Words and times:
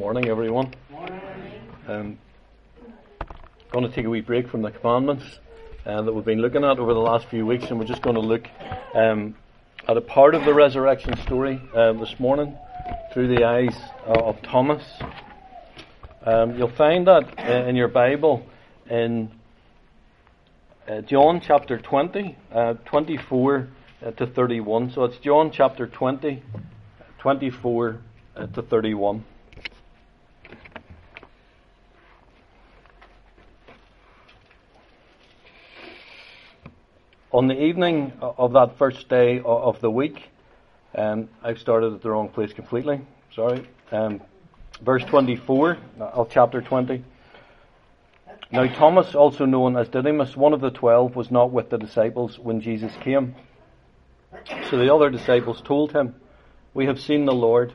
morning, 0.00 0.28
everyone. 0.28 0.72
Um, 1.86 2.18
going 3.70 3.86
to 3.86 3.94
take 3.94 4.06
a 4.06 4.08
wee 4.08 4.22
break 4.22 4.48
from 4.48 4.62
the 4.62 4.70
commandments 4.70 5.26
uh, 5.84 6.00
that 6.00 6.10
we've 6.10 6.24
been 6.24 6.40
looking 6.40 6.64
at 6.64 6.78
over 6.78 6.94
the 6.94 7.00
last 7.00 7.28
few 7.28 7.44
weeks, 7.44 7.66
and 7.68 7.78
we're 7.78 7.84
just 7.84 8.00
going 8.00 8.14
to 8.14 8.22
look 8.22 8.48
um, 8.94 9.36
at 9.86 9.98
a 9.98 10.00
part 10.00 10.34
of 10.34 10.46
the 10.46 10.54
resurrection 10.54 11.18
story 11.26 11.60
uh, 11.74 11.92
this 11.92 12.18
morning 12.18 12.56
through 13.12 13.28
the 13.28 13.44
eyes 13.44 13.76
uh, 14.06 14.12
of 14.12 14.40
Thomas. 14.40 14.82
Um, 16.24 16.56
you'll 16.56 16.74
find 16.74 17.06
that 17.06 17.38
uh, 17.38 17.68
in 17.68 17.76
your 17.76 17.88
Bible 17.88 18.46
in 18.88 19.30
uh, 20.88 21.02
John 21.02 21.42
chapter 21.46 21.78
20, 21.78 22.38
uh, 22.50 22.72
24 22.86 23.68
to 24.16 24.26
31. 24.26 24.92
So 24.92 25.04
it's 25.04 25.18
John 25.18 25.50
chapter 25.52 25.86
20, 25.86 26.42
24 27.18 28.00
to 28.54 28.62
31. 28.62 29.26
On 37.40 37.48
the 37.48 37.58
evening 37.58 38.12
of 38.20 38.52
that 38.52 38.76
first 38.76 39.08
day 39.08 39.40
of 39.42 39.80
the 39.80 39.90
week, 39.90 40.28
um, 40.94 41.30
I've 41.42 41.58
started 41.58 41.94
at 41.94 42.02
the 42.02 42.10
wrong 42.10 42.28
place 42.28 42.52
completely. 42.52 43.00
Sorry. 43.34 43.66
Um, 43.90 44.20
verse 44.82 45.02
24 45.04 45.78
of 46.00 46.28
chapter 46.30 46.60
20. 46.60 47.02
Now, 48.52 48.66
Thomas, 48.66 49.14
also 49.14 49.46
known 49.46 49.78
as 49.78 49.88
Didymus, 49.88 50.36
one 50.36 50.52
of 50.52 50.60
the 50.60 50.70
twelve, 50.70 51.16
was 51.16 51.30
not 51.30 51.50
with 51.50 51.70
the 51.70 51.78
disciples 51.78 52.38
when 52.38 52.60
Jesus 52.60 52.92
came. 53.00 53.34
So 54.68 54.76
the 54.76 54.94
other 54.94 55.08
disciples 55.08 55.62
told 55.62 55.92
him, 55.92 56.16
We 56.74 56.84
have 56.84 57.00
seen 57.00 57.24
the 57.24 57.32
Lord. 57.32 57.72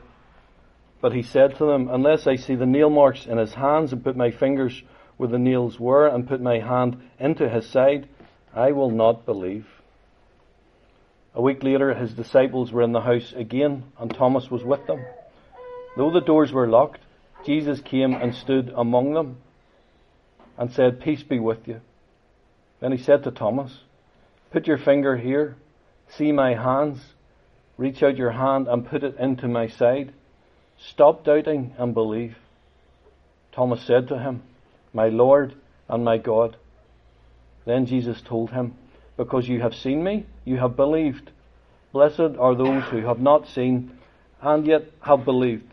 But 1.00 1.12
he 1.12 1.24
said 1.24 1.56
to 1.56 1.64
them, 1.64 1.88
Unless 1.88 2.28
I 2.28 2.36
see 2.36 2.54
the 2.54 2.66
nail 2.66 2.88
marks 2.88 3.26
in 3.26 3.36
his 3.36 3.54
hands 3.54 3.92
and 3.92 4.04
put 4.04 4.16
my 4.16 4.30
fingers 4.30 4.80
where 5.16 5.28
the 5.28 5.40
nails 5.40 5.80
were 5.80 6.06
and 6.06 6.28
put 6.28 6.40
my 6.40 6.60
hand 6.60 7.02
into 7.18 7.48
his 7.48 7.68
side, 7.68 8.08
I 8.56 8.72
will 8.72 8.90
not 8.90 9.26
believe. 9.26 9.66
A 11.34 11.42
week 11.42 11.62
later, 11.62 11.92
his 11.92 12.14
disciples 12.14 12.72
were 12.72 12.80
in 12.80 12.92
the 12.92 13.02
house 13.02 13.34
again, 13.36 13.84
and 13.98 14.12
Thomas 14.12 14.50
was 14.50 14.64
with 14.64 14.86
them. 14.86 15.04
Though 15.98 16.10
the 16.10 16.22
doors 16.22 16.52
were 16.52 16.66
locked, 16.66 17.00
Jesus 17.44 17.80
came 17.80 18.14
and 18.14 18.34
stood 18.34 18.72
among 18.74 19.12
them 19.12 19.36
and 20.56 20.72
said, 20.72 21.02
Peace 21.02 21.22
be 21.22 21.38
with 21.38 21.68
you. 21.68 21.82
Then 22.80 22.92
he 22.92 22.98
said 22.98 23.24
to 23.24 23.30
Thomas, 23.30 23.80
Put 24.50 24.66
your 24.66 24.78
finger 24.78 25.18
here, 25.18 25.56
see 26.08 26.32
my 26.32 26.54
hands, 26.54 27.00
reach 27.76 28.02
out 28.02 28.16
your 28.16 28.30
hand 28.30 28.68
and 28.68 28.86
put 28.86 29.04
it 29.04 29.18
into 29.18 29.48
my 29.48 29.68
side. 29.68 30.14
Stop 30.78 31.24
doubting 31.24 31.74
and 31.76 31.92
believe. 31.92 32.36
Thomas 33.52 33.82
said 33.82 34.08
to 34.08 34.18
him, 34.18 34.42
My 34.94 35.08
Lord 35.08 35.54
and 35.88 36.04
my 36.04 36.16
God. 36.16 36.56
Then 37.66 37.84
Jesus 37.84 38.22
told 38.22 38.50
him, 38.50 38.74
Because 39.18 39.46
you 39.46 39.60
have 39.60 39.74
seen 39.74 40.02
me, 40.02 40.24
you 40.46 40.56
have 40.56 40.76
believed. 40.76 41.30
Blessed 41.92 42.38
are 42.38 42.54
those 42.54 42.84
who 42.84 43.04
have 43.04 43.20
not 43.20 43.48
seen 43.48 43.98
and 44.40 44.66
yet 44.66 44.84
have 45.00 45.24
believed. 45.24 45.70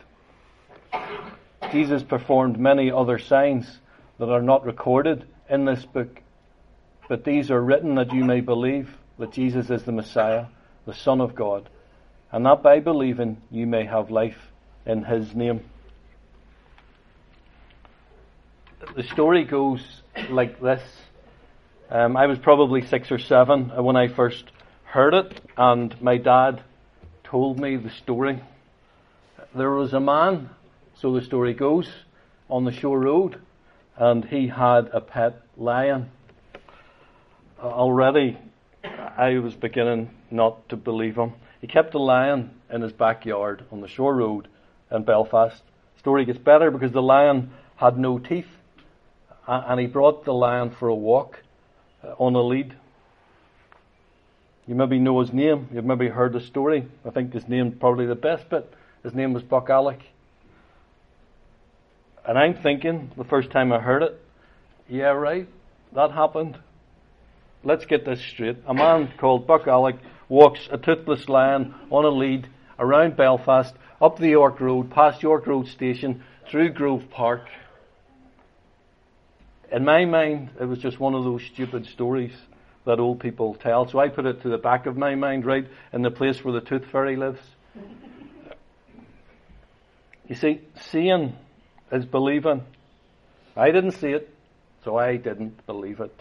Jesus 1.72 2.04
performed 2.04 2.60
many 2.60 2.92
other 2.92 3.18
signs 3.20 3.80
that 4.20 4.30
are 4.30 4.42
not 4.42 4.66
recorded 4.66 5.26
in 5.50 5.66
this 5.66 5.86
book, 5.86 6.22
but 7.08 7.24
these 7.24 7.52
are 7.52 7.62
written 7.62 7.96
that 7.96 8.14
you 8.14 8.24
may 8.24 8.42
believe 8.42 8.96
that 9.20 9.32
Jesus 9.32 9.70
is 9.70 9.84
the 9.84 9.92
Messiah, 9.92 10.46
the 10.86 10.94
Son 10.94 11.22
of 11.22 11.36
God, 11.36 11.70
and 12.32 12.46
that 12.46 12.64
by 12.64 12.80
believing 12.80 13.42
you 13.52 13.68
may 13.68 13.86
have 13.86 14.10
life 14.10 14.52
in 14.86 15.04
his 15.04 15.36
name. 15.36 15.62
The 18.96 19.04
story 19.04 19.44
goes 19.44 20.02
like 20.30 20.60
this. 20.60 20.82
Um, 21.94 22.18
I 22.18 22.26
was 22.26 22.40
probably 22.40 22.82
six 22.82 23.12
or 23.12 23.20
seven 23.20 23.70
when 23.70 23.96
I 23.96 24.08
first 24.08 24.46
heard 24.84 25.14
it, 25.14 25.40
and 25.56 26.02
my 26.02 26.18
dad 26.18 26.64
told 27.24 27.60
me 27.60 27.76
the 27.76 27.92
story. 27.92 28.42
There 29.54 29.70
was 29.70 29.94
a 29.94 30.00
man, 30.00 30.50
so 30.96 31.14
the 31.14 31.22
story 31.22 31.54
goes, 31.54 31.88
on 32.50 32.66
the 32.66 32.72
shore 32.72 33.00
road, 33.00 33.40
and 33.96 34.26
he 34.26 34.48
had 34.48 34.90
a 34.92 35.02
pet 35.02 35.40
lion. 35.56 36.10
Already, 37.62 38.40
I 38.84 39.38
was 39.38 39.54
beginning 39.54 40.10
not 40.32 40.68
to 40.70 40.76
believe 40.76 41.16
him. 41.16 41.34
He 41.62 41.68
kept 41.68 41.94
a 41.94 42.00
lion 42.00 42.60
in 42.72 42.82
his 42.82 42.92
backyard 42.92 43.66
on 43.72 43.82
the 43.82 43.88
shore 43.88 44.16
road 44.16 44.48
in 44.90 45.04
Belfast. 45.04 45.62
The 45.94 46.00
story 46.00 46.26
gets 46.26 46.40
better 46.40 46.72
because 46.72 46.92
the 46.92 47.04
lion 47.04 47.52
had 47.76 48.00
no 48.00 48.18
teeth, 48.18 48.50
and 49.48 49.80
he 49.80 49.86
brought 49.86 50.26
the 50.26 50.34
lion 50.34 50.72
for 50.72 50.88
a 50.88 50.96
walk 50.96 51.38
uh, 51.38 51.53
Uh, 52.04 52.14
on 52.18 52.36
a 52.36 52.42
lead. 52.42 52.76
You 54.68 54.76
maybe 54.76 55.00
know 55.00 55.20
his 55.22 55.32
name. 55.32 55.70
You've 55.74 55.86
maybe 55.86 56.08
heard 56.08 56.34
the 56.34 56.42
story. 56.42 56.86
I 57.06 57.10
think 57.12 57.34
his 57.34 57.48
name 57.48 57.72
probably 57.80 58.06
the 58.06 58.16
best 58.16 58.50
bit. 58.50 58.74
His 59.04 59.14
name 59.14 59.34
was 59.34 59.44
Buck 59.44 59.70
Alec. 59.70 60.00
And 62.26 62.38
I'm 62.38 62.56
thinking 62.56 63.12
the 63.18 63.24
first 63.24 63.52
time 63.52 63.72
I 63.72 63.80
heard 63.80 64.04
it, 64.04 64.20
yeah, 64.90 65.10
right, 65.10 65.48
that 65.94 66.12
happened. 66.12 66.58
Let's 67.64 67.86
get 67.86 68.06
this 68.06 68.22
straight. 68.22 68.58
A 68.66 68.74
man 68.74 69.14
called 69.18 69.48
Buck 69.48 69.68
Alec 69.68 69.96
walks 70.30 70.68
a 70.72 70.78
toothless 70.78 71.30
lion 71.30 71.74
on 71.90 72.06
a 72.06 72.10
lead 72.10 72.48
around 72.80 73.16
Belfast 73.16 73.74
up 74.02 74.18
the 74.18 74.30
York 74.30 74.60
Road, 74.60 74.92
past 74.92 75.22
York 75.22 75.48
Road 75.48 75.68
Station, 75.68 76.24
through 76.50 76.72
Grove 76.72 77.10
Park. 77.10 77.48
In 79.74 79.84
my 79.86 80.06
mind, 80.06 80.52
it 80.62 80.66
was 80.66 80.78
just 80.78 81.00
one 81.00 81.16
of 81.16 81.24
those 81.24 81.42
stupid 81.52 81.88
stories 81.88 82.34
that 82.86 83.00
old 83.00 83.20
people 83.20 83.56
tell. 83.56 83.88
So 83.90 83.98
I 83.98 84.08
put 84.08 84.28
it 84.28 84.44
to 84.44 84.50
the 84.50 84.60
back 84.60 84.86
of 84.86 84.96
my 84.96 85.16
mind, 85.16 85.46
right 85.46 85.66
in 85.92 86.04
the 86.04 86.12
place 86.12 86.44
where 86.44 86.54
the 86.54 86.62
tooth 86.62 86.86
fairy 86.92 87.18
lives. 87.18 87.42
You 90.26 90.36
see, 90.36 90.62
seeing 90.90 91.36
is 91.92 92.06
believing. 92.06 92.64
I 93.58 93.72
didn't 93.72 93.92
see 93.92 94.08
it, 94.08 94.34
so 94.86 94.96
I 94.98 95.18
didn't 95.18 95.66
believe 95.66 96.00
it. 96.00 96.18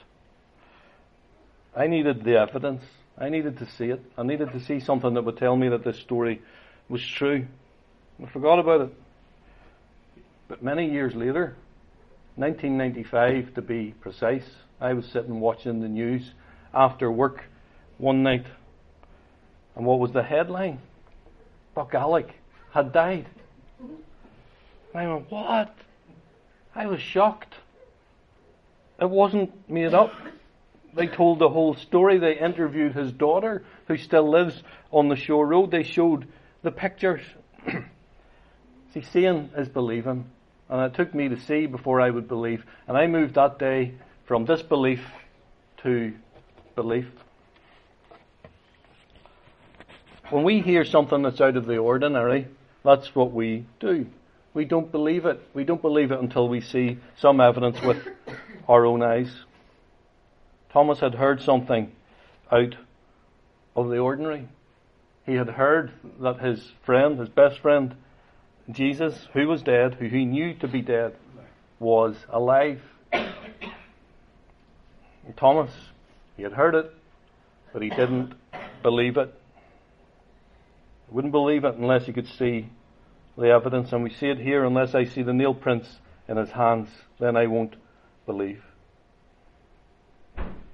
I 1.74 1.86
needed 1.86 2.24
the 2.24 2.36
evidence. 2.36 2.82
I 3.16 3.28
needed 3.28 3.58
to 3.58 3.70
see 3.70 3.86
it. 3.86 4.02
I 4.18 4.24
needed 4.24 4.50
to 4.52 4.60
see 4.60 4.80
something 4.80 5.14
that 5.14 5.22
would 5.22 5.36
tell 5.36 5.56
me 5.56 5.68
that 5.68 5.84
this 5.84 5.98
story 6.00 6.42
was 6.88 7.00
true. 7.06 7.46
I 8.20 8.28
forgot 8.28 8.58
about 8.58 8.80
it. 8.80 8.94
But 10.48 10.64
many 10.64 10.90
years 10.90 11.14
later, 11.14 11.56
1995 12.36 13.54
to 13.54 13.62
be 13.62 13.94
precise, 14.00 14.44
I 14.80 14.94
was 14.94 15.06
sitting 15.06 15.40
watching 15.40 15.80
the 15.80 15.88
news 15.88 16.32
after 16.72 17.10
work 17.10 17.44
one 17.98 18.22
night. 18.22 18.46
And 19.76 19.84
what 19.84 19.98
was 19.98 20.12
the 20.12 20.22
headline? 20.22 20.80
Buck 21.74 21.94
Alec 21.94 22.28
had 22.72 22.92
died. 22.92 23.26
I 24.94 25.06
went, 25.06 25.30
What? 25.30 25.74
I 26.74 26.86
was 26.86 27.00
shocked. 27.00 27.54
It 28.98 29.10
wasn't 29.10 29.68
made 29.68 29.92
up. 29.92 30.12
They 30.94 31.06
told 31.06 31.38
the 31.38 31.48
whole 31.48 31.74
story. 31.74 32.18
They 32.18 32.38
interviewed 32.38 32.94
his 32.94 33.12
daughter, 33.12 33.64
who 33.88 33.96
still 33.96 34.30
lives 34.30 34.62
on 34.90 35.08
the 35.08 35.16
shore 35.16 35.46
road. 35.46 35.70
They 35.70 35.82
showed 35.82 36.28
the 36.62 36.70
pictures. 36.70 37.22
See, 38.94 39.02
seeing 39.02 39.50
is 39.56 39.68
believing. 39.68 40.30
And 40.72 40.80
it 40.80 40.94
took 40.94 41.14
me 41.14 41.28
to 41.28 41.38
see 41.38 41.66
before 41.66 42.00
I 42.00 42.08
would 42.08 42.26
believe. 42.26 42.64
And 42.88 42.96
I 42.96 43.06
moved 43.06 43.34
that 43.34 43.58
day 43.58 43.92
from 44.24 44.46
disbelief 44.46 45.04
to 45.82 46.14
belief. 46.74 47.04
When 50.30 50.44
we 50.44 50.62
hear 50.62 50.86
something 50.86 51.20
that's 51.20 51.42
out 51.42 51.58
of 51.58 51.66
the 51.66 51.76
ordinary, 51.76 52.48
that's 52.82 53.14
what 53.14 53.32
we 53.32 53.66
do. 53.80 54.06
We 54.54 54.64
don't 54.64 54.90
believe 54.90 55.26
it. 55.26 55.46
We 55.52 55.64
don't 55.64 55.82
believe 55.82 56.10
it 56.10 56.20
until 56.20 56.48
we 56.48 56.62
see 56.62 56.96
some 57.18 57.38
evidence 57.38 57.78
with 57.82 57.98
our 58.66 58.86
own 58.86 59.02
eyes. 59.02 59.30
Thomas 60.72 61.00
had 61.00 61.16
heard 61.16 61.42
something 61.42 61.92
out 62.50 62.76
of 63.76 63.90
the 63.90 63.98
ordinary. 63.98 64.48
He 65.26 65.34
had 65.34 65.50
heard 65.50 65.92
that 66.20 66.40
his 66.40 66.72
friend, 66.86 67.18
his 67.18 67.28
best 67.28 67.58
friend, 67.58 67.94
Jesus, 68.70 69.28
who 69.32 69.48
was 69.48 69.62
dead, 69.62 69.94
who 69.94 70.06
he 70.06 70.24
knew 70.24 70.54
to 70.54 70.68
be 70.68 70.82
dead, 70.82 71.16
was 71.78 72.16
alive. 72.28 72.80
And 73.12 73.32
Thomas, 75.36 75.70
he 76.36 76.42
had 76.42 76.52
heard 76.52 76.74
it, 76.74 76.92
but 77.72 77.82
he 77.82 77.90
didn't 77.90 78.34
believe 78.82 79.16
it. 79.16 79.34
He 81.08 81.14
wouldn't 81.14 81.32
believe 81.32 81.64
it 81.64 81.74
unless 81.74 82.06
he 82.06 82.12
could 82.12 82.28
see 82.28 82.68
the 83.36 83.48
evidence, 83.48 83.92
and 83.92 84.02
we 84.02 84.10
see 84.10 84.28
it 84.28 84.38
here 84.38 84.64
unless 84.64 84.94
I 84.94 85.04
see 85.04 85.22
the 85.22 85.32
nail 85.32 85.54
prints 85.54 85.88
in 86.28 86.36
his 86.36 86.50
hands, 86.50 86.88
then 87.18 87.36
I 87.36 87.46
won't 87.46 87.74
believe. 88.26 88.62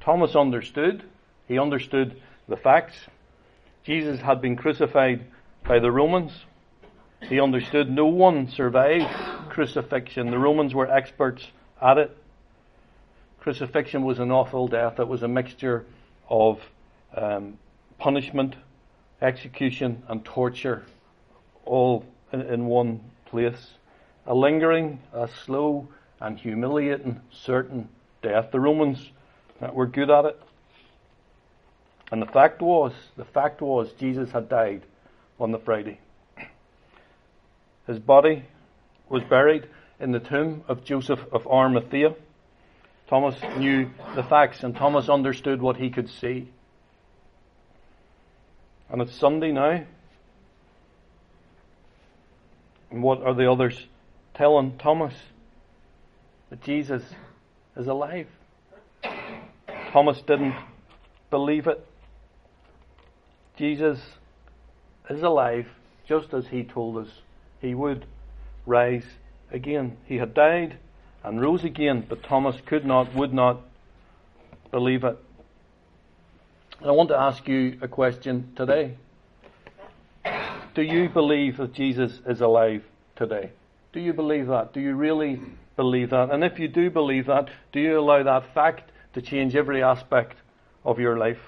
Thomas 0.00 0.34
understood. 0.36 1.04
He 1.46 1.58
understood 1.58 2.20
the 2.48 2.56
facts. 2.56 2.96
Jesus 3.84 4.20
had 4.20 4.40
been 4.40 4.56
crucified 4.56 5.24
by 5.66 5.78
the 5.78 5.90
Romans. 5.90 6.32
He 7.22 7.40
understood 7.40 7.90
no 7.90 8.06
one 8.06 8.48
survived 8.48 9.08
crucifixion. 9.50 10.30
The 10.30 10.38
Romans 10.38 10.74
were 10.74 10.90
experts 10.90 11.46
at 11.82 11.98
it. 11.98 12.16
Crucifixion 13.40 14.04
was 14.04 14.18
an 14.18 14.30
awful 14.30 14.68
death. 14.68 15.00
It 15.00 15.08
was 15.08 15.22
a 15.22 15.28
mixture 15.28 15.84
of 16.28 16.60
um, 17.16 17.58
punishment, 17.98 18.54
execution, 19.20 20.02
and 20.08 20.24
torture, 20.24 20.84
all 21.64 22.04
in, 22.32 22.42
in 22.42 22.66
one 22.66 23.00
place. 23.26 23.72
A 24.26 24.34
lingering, 24.34 25.00
a 25.12 25.28
slow, 25.44 25.88
and 26.20 26.38
humiliating, 26.38 27.20
certain 27.30 27.88
death. 28.22 28.50
The 28.52 28.60
Romans 28.60 29.10
were 29.72 29.86
good 29.86 30.10
at 30.10 30.24
it. 30.24 30.40
And 32.10 32.22
the 32.22 32.26
fact 32.26 32.62
was, 32.62 32.92
the 33.16 33.24
fact 33.24 33.60
was, 33.60 33.92
Jesus 33.92 34.30
had 34.30 34.48
died 34.48 34.82
on 35.38 35.52
the 35.52 35.58
Friday. 35.58 36.00
His 37.88 37.98
body 37.98 38.44
was 39.08 39.24
buried 39.24 39.66
in 39.98 40.12
the 40.12 40.20
tomb 40.20 40.62
of 40.68 40.84
Joseph 40.84 41.20
of 41.32 41.46
Arimathea. 41.46 42.14
Thomas 43.08 43.34
knew 43.56 43.90
the 44.14 44.22
facts 44.22 44.62
and 44.62 44.76
Thomas 44.76 45.08
understood 45.08 45.62
what 45.62 45.78
he 45.78 45.88
could 45.88 46.10
see. 46.10 46.50
And 48.90 49.00
it's 49.00 49.18
Sunday 49.18 49.52
now. 49.52 49.86
And 52.90 53.02
what 53.02 53.22
are 53.22 53.34
the 53.34 53.50
others 53.50 53.86
telling 54.34 54.76
Thomas? 54.76 55.14
That 56.50 56.62
Jesus 56.62 57.02
is 57.74 57.86
alive. 57.86 58.28
Thomas 59.92 60.20
didn't 60.26 60.54
believe 61.30 61.66
it. 61.66 61.86
Jesus 63.56 63.98
is 65.08 65.22
alive 65.22 65.66
just 66.06 66.34
as 66.34 66.46
he 66.48 66.64
told 66.64 66.98
us 66.98 67.08
he 67.60 67.74
would 67.74 68.06
rise 68.66 69.04
again. 69.50 69.96
He 70.06 70.16
had 70.16 70.34
died 70.34 70.78
and 71.24 71.40
rose 71.40 71.64
again, 71.64 72.04
but 72.08 72.22
Thomas 72.22 72.56
could 72.66 72.84
not, 72.84 73.14
would 73.14 73.32
not 73.32 73.60
believe 74.70 75.04
it. 75.04 75.18
And 76.80 76.88
I 76.88 76.92
want 76.92 77.08
to 77.08 77.18
ask 77.18 77.46
you 77.48 77.78
a 77.82 77.88
question 77.88 78.52
today. 78.56 78.96
Do 80.74 80.82
you 80.82 81.08
believe 81.08 81.56
that 81.56 81.74
Jesus 81.74 82.20
is 82.26 82.40
alive 82.40 82.84
today? 83.16 83.50
Do 83.92 84.00
you 84.00 84.12
believe 84.12 84.46
that? 84.46 84.72
Do 84.72 84.80
you 84.80 84.94
really 84.94 85.40
believe 85.76 86.10
that? 86.10 86.30
And 86.30 86.44
if 86.44 86.58
you 86.58 86.68
do 86.68 86.90
believe 86.90 87.26
that, 87.26 87.48
do 87.72 87.80
you 87.80 87.98
allow 87.98 88.22
that 88.22 88.54
fact 88.54 88.92
to 89.14 89.22
change 89.22 89.56
every 89.56 89.82
aspect 89.82 90.36
of 90.84 91.00
your 91.00 91.18
life? 91.18 91.40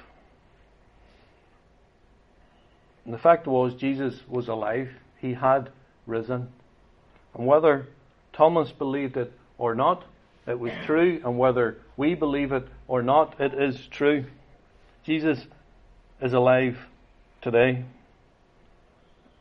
And 3.05 3.15
the 3.15 3.19
fact 3.19 3.47
was, 3.47 3.75
Jesus 3.75 4.15
was 4.29 4.49
alive. 4.49 4.91
He 5.21 5.35
had 5.35 5.71
risen. 6.11 6.49
And 7.35 7.47
whether 7.47 7.87
Thomas 8.33 8.73
believed 8.73 9.17
it 9.17 9.33
or 9.57 9.75
not, 9.75 10.05
it 10.47 10.59
was 10.59 10.73
true. 10.85 11.21
And 11.25 11.39
whether 11.39 11.79
we 11.97 12.15
believe 12.15 12.53
it 12.53 12.67
or 12.89 13.03
not, 13.03 13.41
it 13.41 13.55
is 13.55 13.87
true. 13.87 14.25
Jesus 15.05 15.47
is 16.21 16.33
alive 16.33 16.77
today. 17.41 17.85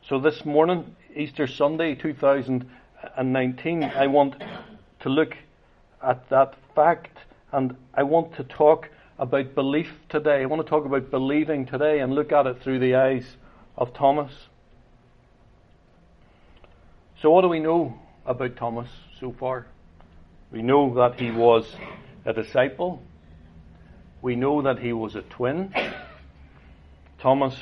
So 0.08 0.18
this 0.18 0.44
morning, 0.44 0.96
Easter 1.14 1.46
Sunday 1.46 1.94
2019, 1.94 3.84
I 3.84 4.06
want 4.06 4.42
to 5.00 5.08
look 5.08 5.36
at 6.02 6.28
that 6.30 6.54
fact 6.74 7.18
and 7.52 7.76
I 7.94 8.04
want 8.04 8.34
to 8.36 8.44
talk 8.44 8.88
about 9.18 9.54
belief 9.54 9.92
today. 10.08 10.42
I 10.42 10.46
want 10.46 10.64
to 10.64 10.68
talk 10.68 10.86
about 10.86 11.10
believing 11.10 11.66
today 11.66 11.98
and 12.00 12.14
look 12.14 12.32
at 12.32 12.46
it 12.46 12.62
through 12.62 12.78
the 12.78 12.94
eyes 12.94 13.36
of 13.76 13.92
Thomas. 13.92 14.32
So, 17.22 17.30
what 17.30 17.42
do 17.42 17.48
we 17.48 17.58
know 17.58 17.98
about 18.24 18.56
Thomas 18.56 18.88
so 19.20 19.34
far? 19.38 19.66
We 20.50 20.62
know 20.62 20.94
that 20.94 21.20
he 21.20 21.30
was 21.30 21.70
a 22.24 22.32
disciple. 22.32 23.02
We 24.22 24.36
know 24.36 24.62
that 24.62 24.78
he 24.78 24.94
was 24.94 25.16
a 25.16 25.20
twin. 25.20 25.70
Thomas 27.18 27.54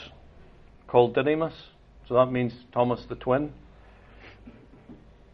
called 0.87 1.17
Didymus, 1.17 1.55
so 2.07 2.15
that 2.15 2.27
means 2.27 2.55
Thomas 2.71 3.05
the 3.07 3.17
twin. 3.17 3.53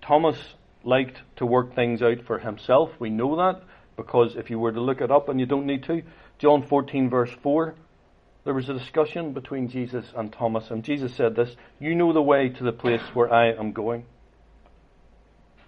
Thomas 0.01 0.39
liked 0.85 1.19
to 1.37 1.45
work 1.45 1.75
things 1.75 2.01
out 2.01 2.23
for 2.27 2.39
himself. 2.39 2.93
We 2.99 3.11
know 3.11 3.37
that 3.37 3.63
because 3.95 4.37
if 4.37 4.49
you 4.49 4.59
were 4.59 4.73
to 4.73 4.81
look 4.81 5.03
it 5.03 5.11
up, 5.11 5.29
and 5.29 5.39
you 5.39 5.45
don't 5.45 5.67
need 5.67 5.83
to, 5.85 6.01
John 6.39 6.67
14, 6.67 7.11
verse 7.11 7.37
4, 7.43 7.75
there 8.45 8.55
was 8.55 8.71
a 8.71 8.75
discussion 8.75 9.35
between 9.35 9.69
Jesus 9.69 10.07
and 10.17 10.33
Thomas, 10.33 10.71
and 10.71 10.83
Jesus 10.83 11.15
said 11.15 11.37
this 11.37 11.55
You 11.79 11.95
know 11.95 12.15
the 12.15 12.23
way 12.23 12.49
to 12.49 12.65
the 12.65 12.73
place 12.73 13.03
where 13.13 13.31
I 13.31 13.53
am 13.53 13.73
going. 13.73 14.07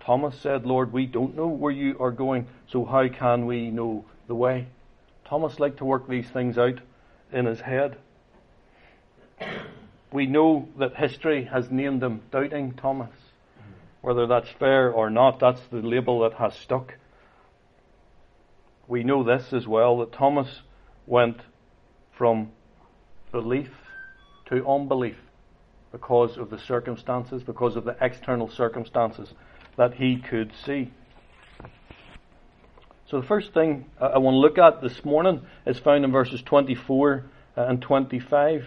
Thomas 0.07 0.39
said, 0.41 0.65
Lord, 0.65 0.93
we 0.93 1.05
don't 1.05 1.35
know 1.35 1.49
where 1.49 1.73
you 1.73 1.99
are 1.99 2.13
going, 2.13 2.47
so 2.69 2.85
how 2.85 3.09
can 3.09 3.45
we 3.45 3.73
know 3.73 4.05
the 4.29 4.37
way? 4.37 4.69
Thomas 5.25 5.59
liked 5.59 5.79
to 5.79 5.85
work 5.85 6.09
these 6.09 6.31
things 6.31 6.57
out 6.57 6.79
in 7.33 7.45
his 7.45 7.61
head. 7.61 7.97
We 10.13 10.27
know 10.27 10.69
that 10.79 10.95
history 10.95 11.47
has 11.47 11.73
named 11.73 12.05
him 12.05 12.23
Doubting 12.31 12.75
Thomas. 12.75 13.11
Whether 14.01 14.29
that's 14.29 14.49
fair 14.61 14.93
or 14.93 15.11
not, 15.11 15.41
that's 15.41 15.67
the 15.73 15.83
label 15.83 16.21
that 16.21 16.35
has 16.35 16.55
stuck. 16.55 16.95
We 18.87 19.03
know 19.03 19.25
this 19.25 19.53
as 19.53 19.67
well 19.67 19.99
that 19.99 20.13
Thomas 20.13 20.61
went 21.09 21.41
from 22.17 22.53
belief 23.33 23.73
to 24.51 24.65
unbelief 24.69 25.19
because 25.91 26.39
of 26.39 26.51
the 26.51 26.61
circumstances, 26.61 27.43
because 27.43 27.75
of 27.75 27.83
the 27.83 27.97
external 28.01 28.49
circumstances 28.49 29.35
that 29.77 29.95
he 29.95 30.17
could 30.17 30.53
see. 30.65 30.91
So 33.09 33.21
the 33.21 33.27
first 33.27 33.55
thing 33.55 33.87
I 34.01 34.19
want 34.19 34.35
to 34.35 34.39
look 34.39 34.59
at 34.59 34.83
this 34.83 35.05
morning 35.05 35.43
is 35.65 35.79
found 35.79 36.05
in 36.05 36.11
verses 36.11 36.43
24 36.43 37.25
uh, 37.57 37.63
and 37.63 37.81
25. 37.81 38.67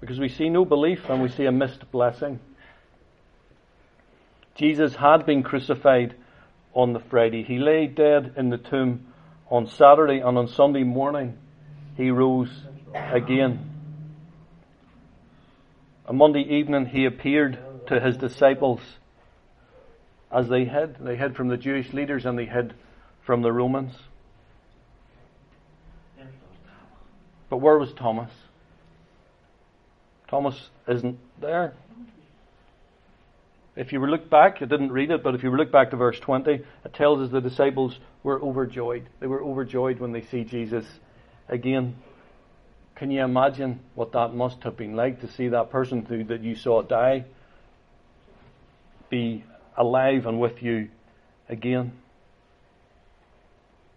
Because 0.00 0.20
we 0.20 0.28
see 0.28 0.48
no 0.50 0.64
belief 0.64 1.00
and 1.08 1.22
we 1.22 1.28
see 1.28 1.46
a 1.46 1.52
missed 1.52 1.90
blessing. 1.90 2.40
Jesus 4.54 4.96
had 4.96 5.24
been 5.24 5.42
crucified 5.42 6.14
on 6.74 6.92
the 6.92 7.00
Friday. 7.00 7.42
He 7.42 7.58
lay 7.58 7.86
dead 7.86 8.34
in 8.36 8.50
the 8.50 8.58
tomb 8.58 9.06
on 9.50 9.66
Saturday 9.66 10.18
and 10.18 10.36
on 10.36 10.48
Sunday 10.48 10.82
morning 10.82 11.38
he 11.96 12.10
rose 12.10 12.50
again. 12.94 13.70
On 16.06 16.16
Monday 16.16 16.42
evening 16.42 16.86
he 16.86 17.06
appeared 17.06 17.58
to 17.86 17.98
his 17.98 18.16
disciples 18.16 18.80
as 20.32 20.48
they 20.48 20.64
hid. 20.64 20.96
They 21.00 21.16
hid 21.16 21.36
from 21.36 21.48
the 21.48 21.56
Jewish 21.56 21.92
leaders 21.92 22.26
and 22.26 22.38
they 22.38 22.46
hid 22.46 22.74
from 23.24 23.42
the 23.42 23.52
Romans. 23.52 23.94
But 27.50 27.58
where 27.58 27.78
was 27.78 27.92
Thomas? 27.94 28.30
Thomas 30.28 30.68
isn't 30.86 31.18
there. 31.40 31.72
If 33.74 33.92
you 33.92 34.04
look 34.04 34.28
back, 34.28 34.56
I 34.60 34.64
didn't 34.64 34.92
read 34.92 35.10
it, 35.10 35.22
but 35.22 35.34
if 35.34 35.42
you 35.42 35.56
look 35.56 35.70
back 35.70 35.90
to 35.90 35.96
verse 35.96 36.18
20, 36.18 36.52
it 36.52 36.94
tells 36.94 37.20
us 37.20 37.30
the 37.30 37.40
disciples 37.40 37.98
were 38.22 38.42
overjoyed. 38.42 39.08
They 39.20 39.28
were 39.28 39.42
overjoyed 39.42 40.00
when 40.00 40.12
they 40.12 40.22
see 40.22 40.44
Jesus 40.44 40.84
again. 41.48 41.96
Can 42.96 43.12
you 43.12 43.22
imagine 43.22 43.80
what 43.94 44.12
that 44.12 44.34
must 44.34 44.64
have 44.64 44.76
been 44.76 44.96
like 44.96 45.20
to 45.20 45.28
see 45.28 45.48
that 45.48 45.70
person 45.70 46.04
who, 46.04 46.24
that 46.24 46.42
you 46.42 46.56
saw 46.56 46.82
die 46.82 47.24
be 49.08 49.44
alive 49.78 50.26
and 50.26 50.38
with 50.38 50.62
you 50.62 50.88
again. 51.48 51.92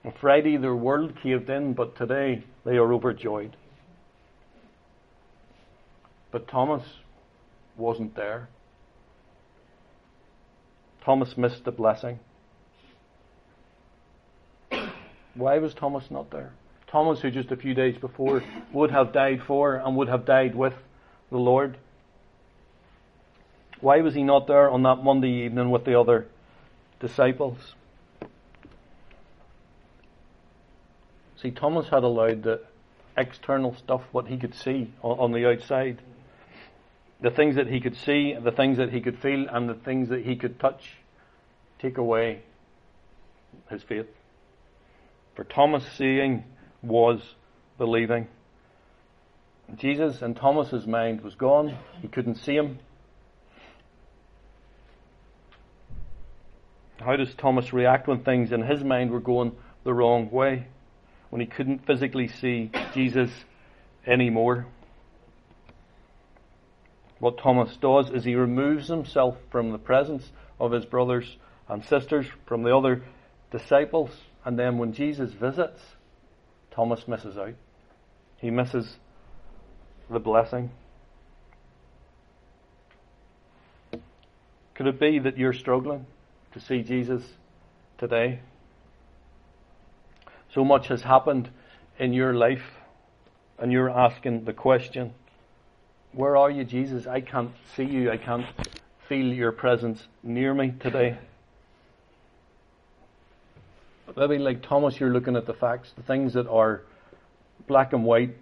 On 0.05 0.13
Friday, 0.21 0.57
their 0.57 0.75
world 0.75 1.13
caved 1.21 1.49
in, 1.49 1.73
but 1.73 1.97
today 1.97 2.43
they 2.63 2.77
are 2.77 2.93
overjoyed. 2.93 3.57
But 6.31 6.47
Thomas 6.47 6.83
wasn't 7.75 8.15
there. 8.15 8.47
Thomas 11.03 11.35
missed 11.35 11.65
the 11.65 11.71
blessing. 11.71 12.19
Why 15.33 15.57
was 15.57 15.73
Thomas 15.73 16.05
not 16.09 16.29
there? 16.31 16.53
Thomas, 16.87 17.21
who 17.21 17.31
just 17.31 17.51
a 17.51 17.55
few 17.55 17.73
days 17.73 17.97
before 17.97 18.43
would 18.73 18.91
have 18.91 19.13
died 19.13 19.41
for 19.47 19.75
and 19.75 19.95
would 19.95 20.09
have 20.09 20.25
died 20.25 20.55
with 20.55 20.73
the 21.31 21.37
Lord. 21.37 21.77
Why 23.81 24.01
was 24.01 24.13
he 24.13 24.23
not 24.23 24.47
there 24.47 24.69
on 24.69 24.83
that 24.83 25.03
Monday 25.03 25.45
evening 25.45 25.71
with 25.71 25.85
the 25.85 25.99
other 25.99 26.27
disciples? 26.99 27.73
See, 31.41 31.49
Thomas 31.49 31.89
had 31.89 32.03
allowed 32.03 32.43
the 32.43 32.61
external 33.17 33.75
stuff, 33.75 34.03
what 34.11 34.27
he 34.27 34.37
could 34.37 34.53
see 34.53 34.93
on, 35.01 35.31
the 35.31 35.47
outside, 35.47 35.99
the 37.19 37.31
things 37.31 37.55
that 37.55 37.67
he 37.67 37.81
could 37.81 37.97
see, 37.97 38.35
the 38.41 38.51
things 38.51 38.77
that 38.77 38.91
he 38.91 39.01
could 39.01 39.17
feel, 39.17 39.47
and 39.49 39.67
the 39.67 39.73
things 39.73 40.09
that 40.09 40.23
he 40.23 40.35
could 40.35 40.59
touch, 40.59 40.97
take 41.79 41.97
away 41.97 42.43
his 43.71 43.81
faith. 43.81 44.07
For 45.35 45.43
Thomas, 45.43 45.83
seeing 45.97 46.43
was 46.83 47.19
believing. 47.79 48.27
Jesus 49.75 50.21
in 50.21 50.35
Thomas's 50.35 50.85
mind 50.85 51.21
was 51.21 51.33
gone. 51.33 51.77
He 52.01 52.07
couldn't 52.07 52.35
see 52.35 52.55
him. 52.55 52.79
How 57.03 57.15
does 57.15 57.33
Thomas 57.33 57.73
react 57.73 58.07
when 58.07 58.23
things 58.23 58.51
in 58.51 58.61
his 58.61 58.83
mind 58.83 59.11
were 59.11 59.19
going 59.19 59.53
the 59.83 59.93
wrong 59.93 60.29
way? 60.29 60.67
When 61.29 61.41
he 61.41 61.47
couldn't 61.47 61.85
physically 61.87 62.27
see 62.27 62.71
Jesus 62.93 63.31
anymore? 64.05 64.67
What 67.19 67.39
Thomas 67.39 67.75
does 67.77 68.11
is 68.11 68.23
he 68.23 68.35
removes 68.35 68.87
himself 68.87 69.37
from 69.51 69.71
the 69.71 69.77
presence 69.77 70.31
of 70.59 70.71
his 70.71 70.85
brothers 70.85 71.37
and 71.67 71.83
sisters, 71.83 72.27
from 72.45 72.63
the 72.63 72.75
other 72.75 73.03
disciples, 73.51 74.11
and 74.45 74.57
then 74.57 74.77
when 74.77 74.93
Jesus 74.93 75.31
visits, 75.33 75.81
Thomas 76.71 77.07
misses 77.07 77.37
out. 77.37 77.55
He 78.37 78.49
misses 78.49 78.97
the 80.09 80.19
blessing. 80.19 80.71
Could 84.73 84.87
it 84.87 84.99
be 84.99 85.19
that 85.19 85.37
you're 85.37 85.53
struggling 85.53 86.05
to 86.53 86.59
see 86.59 86.83
Jesus 86.83 87.23
today? 87.97 88.39
So 90.53 90.65
much 90.65 90.87
has 90.87 91.01
happened 91.01 91.49
in 91.97 92.13
your 92.13 92.33
life, 92.33 92.63
and 93.57 93.71
you're 93.71 93.89
asking 93.89 94.45
the 94.45 94.53
question 94.53 95.13
Where 96.13 96.35
are 96.35 96.51
you, 96.51 96.63
Jesus? 96.63 97.07
I 97.07 97.21
can't 97.21 97.51
see 97.75 97.85
you. 97.85 98.11
I 98.11 98.17
can't 98.17 98.45
feel 99.07 99.27
your 99.27 99.51
presence 99.51 100.07
near 100.23 100.53
me 100.53 100.73
today. 100.79 101.17
Maybe, 104.15 104.37
like 104.37 104.61
Thomas, 104.61 104.99
you're 104.99 105.11
looking 105.11 105.35
at 105.35 105.45
the 105.45 105.53
facts, 105.53 105.93
the 105.95 106.03
things 106.03 106.33
that 106.33 106.47
are 106.47 106.81
black 107.67 107.93
and 107.93 108.03
white 108.03 108.35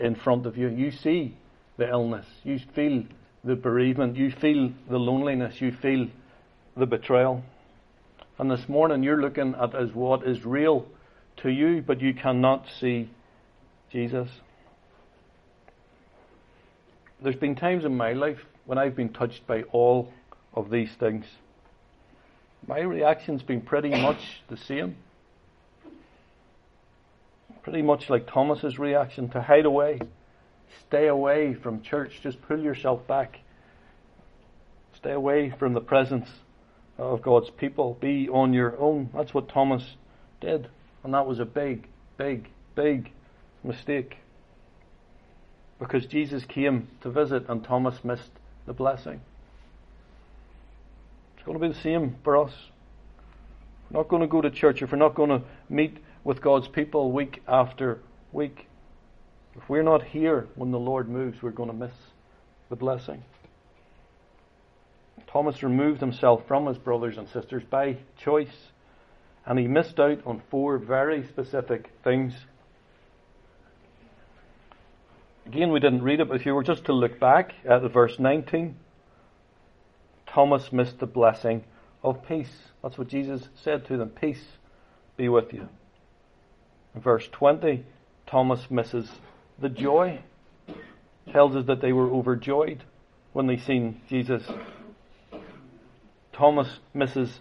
in 0.00 0.14
front 0.14 0.46
of 0.46 0.56
you. 0.56 0.68
You 0.68 0.90
see 0.90 1.36
the 1.76 1.88
illness, 1.88 2.26
you 2.42 2.58
feel 2.74 3.04
the 3.44 3.54
bereavement, 3.54 4.16
you 4.16 4.30
feel 4.30 4.72
the 4.88 4.98
loneliness, 4.98 5.60
you 5.60 5.72
feel 5.72 6.08
the 6.76 6.86
betrayal. 6.86 7.44
And 8.42 8.50
this 8.50 8.68
morning 8.68 9.04
you're 9.04 9.22
looking 9.22 9.54
at 9.54 9.72
as 9.72 9.94
what 9.94 10.26
is 10.26 10.44
real 10.44 10.84
to 11.36 11.48
you, 11.48 11.80
but 11.80 12.00
you 12.00 12.12
cannot 12.12 12.66
see 12.80 13.08
Jesus. 13.92 14.28
There's 17.22 17.36
been 17.36 17.54
times 17.54 17.84
in 17.84 17.96
my 17.96 18.14
life 18.14 18.40
when 18.64 18.78
I've 18.78 18.96
been 18.96 19.10
touched 19.10 19.46
by 19.46 19.62
all 19.70 20.12
of 20.54 20.70
these 20.70 20.90
things. 20.98 21.24
My 22.66 22.80
reaction's 22.80 23.44
been 23.44 23.60
pretty 23.60 23.90
much 23.90 24.42
the 24.48 24.56
same. 24.56 24.96
Pretty 27.62 27.82
much 27.82 28.10
like 28.10 28.26
Thomas's 28.26 28.76
reaction 28.76 29.28
to 29.28 29.40
hide 29.40 29.66
away. 29.66 30.00
Stay 30.88 31.06
away 31.06 31.54
from 31.54 31.80
church. 31.80 32.18
Just 32.24 32.42
pull 32.42 32.58
yourself 32.58 33.06
back. 33.06 33.38
Stay 34.96 35.12
away 35.12 35.54
from 35.56 35.74
the 35.74 35.80
presence 35.80 36.26
of 37.02 37.22
God's 37.22 37.50
people. 37.50 37.96
Be 38.00 38.28
on 38.28 38.52
your 38.52 38.78
own. 38.78 39.10
That's 39.14 39.34
what 39.34 39.48
Thomas 39.48 39.96
did. 40.40 40.68
And 41.04 41.14
that 41.14 41.26
was 41.26 41.40
a 41.40 41.44
big, 41.44 41.88
big, 42.16 42.48
big 42.74 43.10
mistake. 43.64 44.16
Because 45.78 46.06
Jesus 46.06 46.44
came 46.44 46.88
to 47.00 47.10
visit 47.10 47.48
and 47.48 47.64
Thomas 47.64 48.04
missed 48.04 48.30
the 48.66 48.72
blessing. 48.72 49.20
It's 51.36 51.44
going 51.44 51.58
to 51.58 51.66
be 51.66 51.72
the 51.72 51.80
same 51.80 52.16
for 52.22 52.36
us. 52.36 52.52
We're 53.90 54.00
not 54.00 54.08
going 54.08 54.22
to 54.22 54.28
go 54.28 54.40
to 54.40 54.50
church 54.50 54.80
if 54.80 54.92
we're 54.92 54.98
not 54.98 55.14
going 55.14 55.30
to 55.30 55.42
meet 55.68 55.98
with 56.24 56.40
God's 56.40 56.68
people 56.68 57.10
week 57.10 57.42
after 57.48 58.00
week. 58.32 58.68
If 59.56 59.68
we're 59.68 59.82
not 59.82 60.04
here 60.04 60.46
when 60.54 60.70
the 60.70 60.78
Lord 60.78 61.08
moves, 61.08 61.42
we're 61.42 61.50
going 61.50 61.68
to 61.68 61.74
miss 61.74 61.94
the 62.70 62.76
blessing. 62.76 63.24
Thomas 65.32 65.62
removed 65.62 66.00
himself 66.00 66.42
from 66.46 66.66
his 66.66 66.76
brothers 66.76 67.16
and 67.16 67.26
sisters 67.26 67.62
by 67.70 67.96
choice, 68.22 68.70
and 69.46 69.58
he 69.58 69.66
missed 69.66 69.98
out 69.98 70.18
on 70.26 70.42
four 70.50 70.76
very 70.76 71.26
specific 71.26 71.88
things. 72.04 72.34
Again, 75.46 75.72
we 75.72 75.80
didn't 75.80 76.02
read 76.02 76.20
it, 76.20 76.28
but 76.28 76.38
if 76.38 76.44
you 76.44 76.54
were 76.54 76.62
just 76.62 76.84
to 76.84 76.92
look 76.92 77.18
back 77.18 77.54
at 77.68 77.80
the 77.80 77.88
verse 77.88 78.18
19, 78.18 78.76
Thomas 80.26 80.70
missed 80.70 80.98
the 81.00 81.06
blessing 81.06 81.64
of 82.04 82.26
peace. 82.28 82.52
That's 82.82 82.98
what 82.98 83.08
Jesus 83.08 83.48
said 83.54 83.86
to 83.86 83.96
them 83.96 84.10
Peace 84.10 84.44
be 85.16 85.30
with 85.30 85.52
you. 85.52 85.68
In 86.94 87.00
verse 87.00 87.26
20, 87.32 87.84
Thomas 88.26 88.70
misses 88.70 89.10
the 89.58 89.70
joy. 89.70 90.20
Tells 91.32 91.56
us 91.56 91.66
that 91.66 91.80
they 91.80 91.92
were 91.92 92.10
overjoyed 92.10 92.84
when 93.32 93.46
they 93.46 93.56
seen 93.56 94.00
Jesus. 94.08 94.42
Thomas 96.42 96.80
misses 96.92 97.38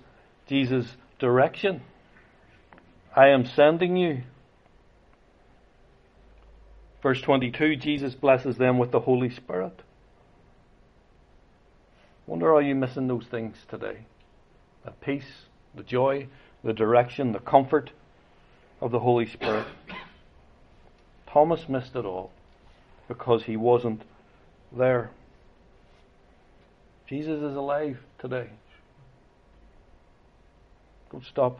Jesus' 0.47 0.95
direction. 1.17 1.81
I 3.15 3.29
am 3.29 3.47
sending 3.47 3.97
you. 3.97 4.21
Verse 7.01 7.19
22, 7.19 7.77
Jesus 7.77 8.13
blesses 8.13 8.57
them 8.57 8.77
with 8.77 8.91
the 8.91 8.99
Holy 8.99 9.31
Spirit. 9.31 9.81
Wonder 12.27 12.53
are 12.53 12.61
you 12.61 12.75
missing 12.75 13.07
those 13.07 13.25
things 13.25 13.55
today? 13.67 14.05
The 14.85 14.91
peace, 14.91 15.45
the 15.75 15.81
joy, 15.81 16.27
the 16.63 16.71
direction, 16.71 17.31
the 17.31 17.39
comfort 17.39 17.89
of 18.81 18.91
the 18.91 18.99
Holy 18.99 19.25
Spirit. 19.25 19.65
Thomas 21.25 21.67
missed 21.67 21.95
it 21.95 22.05
all 22.05 22.29
because 23.07 23.45
he 23.45 23.57
wasn't 23.57 24.03
there. 24.71 25.09
Jesus 27.07 27.41
is 27.41 27.55
alive 27.55 27.97
today. 28.19 28.51
Don't 31.11 31.25
stop 31.25 31.59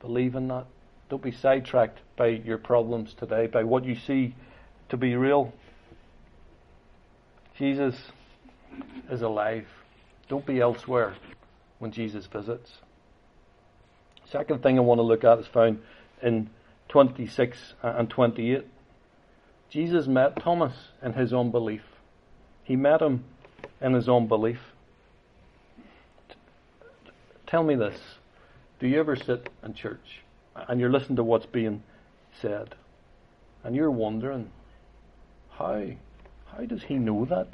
believing 0.00 0.48
that. 0.48 0.66
Don't 1.10 1.22
be 1.22 1.32
sidetracked 1.32 2.00
by 2.16 2.26
your 2.28 2.58
problems 2.58 3.14
today, 3.14 3.46
by 3.46 3.64
what 3.64 3.84
you 3.84 3.94
see 3.94 4.34
to 4.88 4.96
be 4.96 5.16
real. 5.16 5.52
Jesus 7.58 7.94
is 9.10 9.22
alive. 9.22 9.66
Don't 10.28 10.46
be 10.46 10.60
elsewhere 10.60 11.14
when 11.78 11.92
Jesus 11.92 12.26
visits. 12.26 12.70
Second 14.30 14.62
thing 14.62 14.78
I 14.78 14.82
want 14.82 14.98
to 14.98 15.02
look 15.02 15.24
at 15.24 15.38
is 15.38 15.46
found 15.46 15.80
in 16.22 16.50
26 16.88 17.74
and 17.82 18.08
28. 18.08 18.66
Jesus 19.70 20.06
met 20.06 20.40
Thomas 20.42 20.74
in 21.02 21.12
his 21.12 21.32
unbelief. 21.32 21.82
He 22.64 22.76
met 22.76 23.00
him 23.00 23.24
in 23.80 23.94
his 23.94 24.08
unbelief. 24.08 24.60
Tell 27.46 27.62
me 27.62 27.74
this. 27.74 27.98
Do 28.80 28.86
you 28.86 29.00
ever 29.00 29.16
sit 29.16 29.48
in 29.64 29.74
church 29.74 30.20
and 30.54 30.80
you're 30.80 30.90
listening 30.90 31.16
to 31.16 31.24
what's 31.24 31.46
being 31.46 31.82
said 32.40 32.74
and 33.64 33.74
you're 33.74 33.90
wondering, 33.90 34.50
how? 35.50 35.84
How 36.46 36.64
does 36.64 36.84
he 36.84 36.94
know 36.94 37.24
that? 37.24 37.48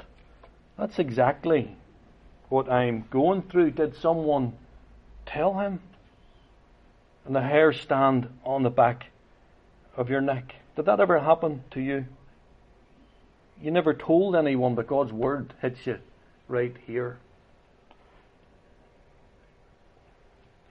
That's 0.77 0.99
exactly 0.99 1.75
what 2.49 2.71
I'm 2.71 3.05
going 3.09 3.41
through. 3.43 3.71
Did 3.71 3.95
someone 3.95 4.53
tell 5.25 5.59
him? 5.59 5.79
And 7.25 7.35
the 7.35 7.41
hair 7.41 7.73
stand 7.73 8.29
on 8.43 8.63
the 8.63 8.69
back 8.69 9.07
of 9.97 10.09
your 10.09 10.21
neck. 10.21 10.55
Did 10.75 10.85
that 10.85 10.99
ever 10.99 11.19
happen 11.19 11.63
to 11.71 11.81
you? 11.81 12.05
You 13.61 13.71
never 13.71 13.93
told 13.93 14.35
anyone, 14.35 14.75
but 14.75 14.87
God's 14.87 15.11
word 15.11 15.53
hits 15.61 15.87
you 15.87 15.97
right 16.47 16.75
here. 16.85 17.17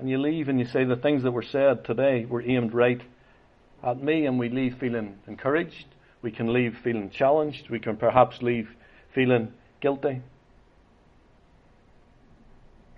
And 0.05 0.11
you 0.11 0.19
leave 0.19 0.51
and 0.51 0.59
you 0.59 0.67
say 0.67 0.85
the 0.85 0.97
things 0.97 1.23
that 1.23 1.31
were 1.31 1.43
said 1.43 1.83
today 1.87 2.27
were 2.27 2.43
aimed 2.43 2.75
right 2.75 3.01
at 3.83 4.03
me, 4.03 4.27
and 4.27 4.39
we 4.39 4.51
leave 4.51 4.77
feeling 4.79 5.17
encouraged. 5.27 5.87
We 6.21 6.31
can 6.31 6.53
leave 6.53 6.77
feeling 6.85 7.09
challenged. 7.09 7.71
We 7.71 7.79
can 7.79 7.97
perhaps 7.97 8.43
leave 8.43 8.69
feeling 9.15 9.55
guilty. 9.81 10.21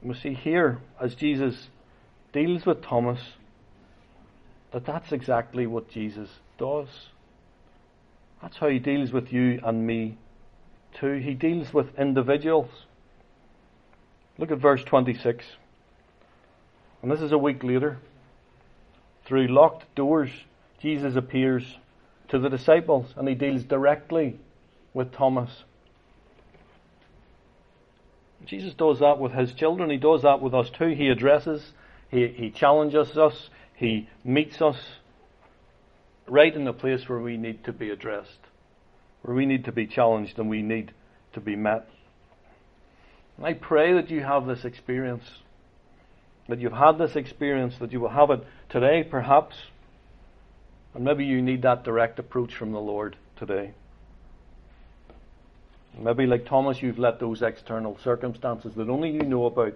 We 0.03 0.15
see 0.15 0.35
here, 0.35 0.81
as 1.01 1.15
Jesus 1.15 1.69
deals 2.33 2.67
with 2.67 2.83
Thomas, 2.83 3.21
that 4.73 4.85
that's 4.85 5.13
exactly 5.13 5.69
what 5.69 5.89
Jesus 5.89 6.29
does. 6.59 6.89
That's 8.43 8.57
how 8.57 8.67
he 8.67 8.81
deals 8.81 9.13
with 9.13 9.33
you 9.33 9.61
and 9.63 9.87
me 9.87 10.19
too. 10.99 11.19
He 11.19 11.35
deals 11.35 11.73
with 11.73 11.97
individuals. 11.97 12.71
Look 14.39 14.51
at 14.51 14.59
verse 14.59 14.83
26. 14.83 15.45
And 17.03 17.11
this 17.11 17.21
is 17.21 17.33
a 17.33 17.39
week 17.39 17.63
later. 17.63 17.99
Through 19.27 19.49
locked 19.49 19.95
doors, 19.95 20.31
Jesus 20.81 21.17
appears 21.17 21.79
to 22.29 22.39
the 22.39 22.49
disciples 22.49 23.13
and 23.17 23.29
he 23.29 23.35
deals 23.35 23.65
directly 23.65 24.39
with 24.95 25.13
Thomas. 25.13 25.65
Jesus 28.45 28.75
does 28.75 29.01
that 29.01 29.19
with 29.19 29.33
his 29.33 29.53
children. 29.53 29.91
He 29.91 29.97
does 29.97 30.23
that 30.23 30.41
with 30.41 30.55
us 30.55 30.71
too. 30.71 30.89
He 30.89 31.09
addresses, 31.09 31.73
he, 32.11 32.29
he 32.29 32.51
challenges 32.51 33.17
us, 33.19 33.51
he 33.75 34.09
meets 34.25 34.63
us 34.63 34.79
right 36.29 36.55
in 36.55 36.65
the 36.65 36.73
place 36.73 37.09
where 37.09 37.19
we 37.19 37.37
need 37.37 37.65
to 37.65 37.73
be 37.73 37.91
addressed, 37.91 38.39
where 39.23 39.37
we 39.37 39.47
need 39.47 39.65
to 39.65 39.73
be 39.73 39.87
challenged 39.87 40.39
and 40.39 40.49
we 40.49 40.63
need 40.63 40.93
to 41.33 41.41
be 41.41 41.57
met. 41.57 41.89
And 43.37 43.47
I 43.47 43.55
pray 43.55 43.93
that 43.95 44.11
you 44.11 44.23
have 44.23 44.47
this 44.47 44.65
experience. 44.65 45.25
That 46.49 46.61
you've 46.61 46.73
had 46.73 46.99
this 46.99 47.17
experience, 47.17 47.77
that 47.79 47.93
you 47.93 48.01
will 48.01 48.09
have 48.09 48.31
it 48.31 48.45
today, 48.69 49.03
perhaps. 49.03 49.57
And 50.95 51.05
maybe 51.05 51.25
you 51.25 51.43
need 51.43 51.63
that 51.63 51.85
direct 51.85 52.19
approach 52.19 52.55
from 52.55 52.73
the 52.73 52.81
Lord 52.81 53.17
today. 53.37 53.73
Maybe, 55.99 56.27
like 56.27 56.47
Thomas, 56.47 56.83
you've 56.83 56.99
let 56.99 57.21
those 57.21 57.43
external 57.43 57.99
circumstances 58.05 58.75
that 58.77 58.89
only 58.89 59.11
you 59.11 59.23
know 59.23 59.47
about, 59.47 59.75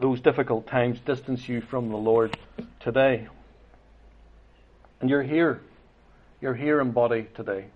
those 0.00 0.20
difficult 0.20 0.66
times, 0.66 1.00
distance 1.00 1.48
you 1.48 1.60
from 1.60 1.90
the 1.90 1.96
Lord 1.96 2.36
today. 2.80 3.28
And 5.00 5.10
you're 5.10 5.22
here. 5.22 5.60
You're 6.40 6.54
here 6.54 6.80
in 6.80 6.92
body 6.92 7.26
today. 7.34 7.66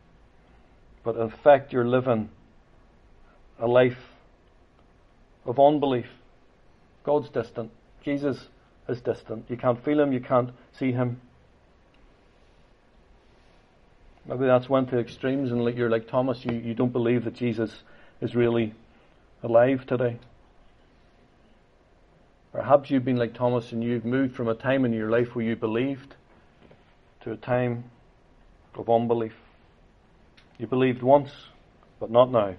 But 1.04 1.16
in 1.16 1.30
fact, 1.30 1.72
you're 1.72 1.86
living 1.86 2.30
a 3.58 3.66
life 3.66 3.98
of 5.44 5.58
unbelief. 5.58 6.08
God's 7.04 7.28
distant. 7.28 7.70
Jesus 8.06 8.46
is 8.88 9.00
distant. 9.00 9.46
You 9.48 9.56
can't 9.56 9.84
feel 9.84 9.98
him, 9.98 10.12
you 10.12 10.20
can't 10.20 10.50
see 10.78 10.92
him. 10.92 11.20
Maybe 14.24 14.46
that's 14.46 14.68
went 14.68 14.90
to 14.90 14.98
extremes 15.00 15.50
and 15.50 15.76
you're 15.76 15.90
like 15.90 16.06
Thomas, 16.06 16.44
you, 16.44 16.54
you 16.54 16.72
don't 16.72 16.92
believe 16.92 17.24
that 17.24 17.34
Jesus 17.34 17.82
is 18.20 18.36
really 18.36 18.74
alive 19.42 19.84
today. 19.88 20.20
Perhaps 22.52 22.92
you've 22.92 23.04
been 23.04 23.16
like 23.16 23.34
Thomas 23.34 23.72
and 23.72 23.82
you've 23.82 24.04
moved 24.04 24.36
from 24.36 24.46
a 24.46 24.54
time 24.54 24.84
in 24.84 24.92
your 24.92 25.10
life 25.10 25.34
where 25.34 25.44
you 25.44 25.56
believed 25.56 26.14
to 27.22 27.32
a 27.32 27.36
time 27.36 27.90
of 28.76 28.88
unbelief. 28.88 29.34
You 30.58 30.68
believed 30.68 31.02
once, 31.02 31.32
but 31.98 32.08
not 32.08 32.30
now. 32.30 32.54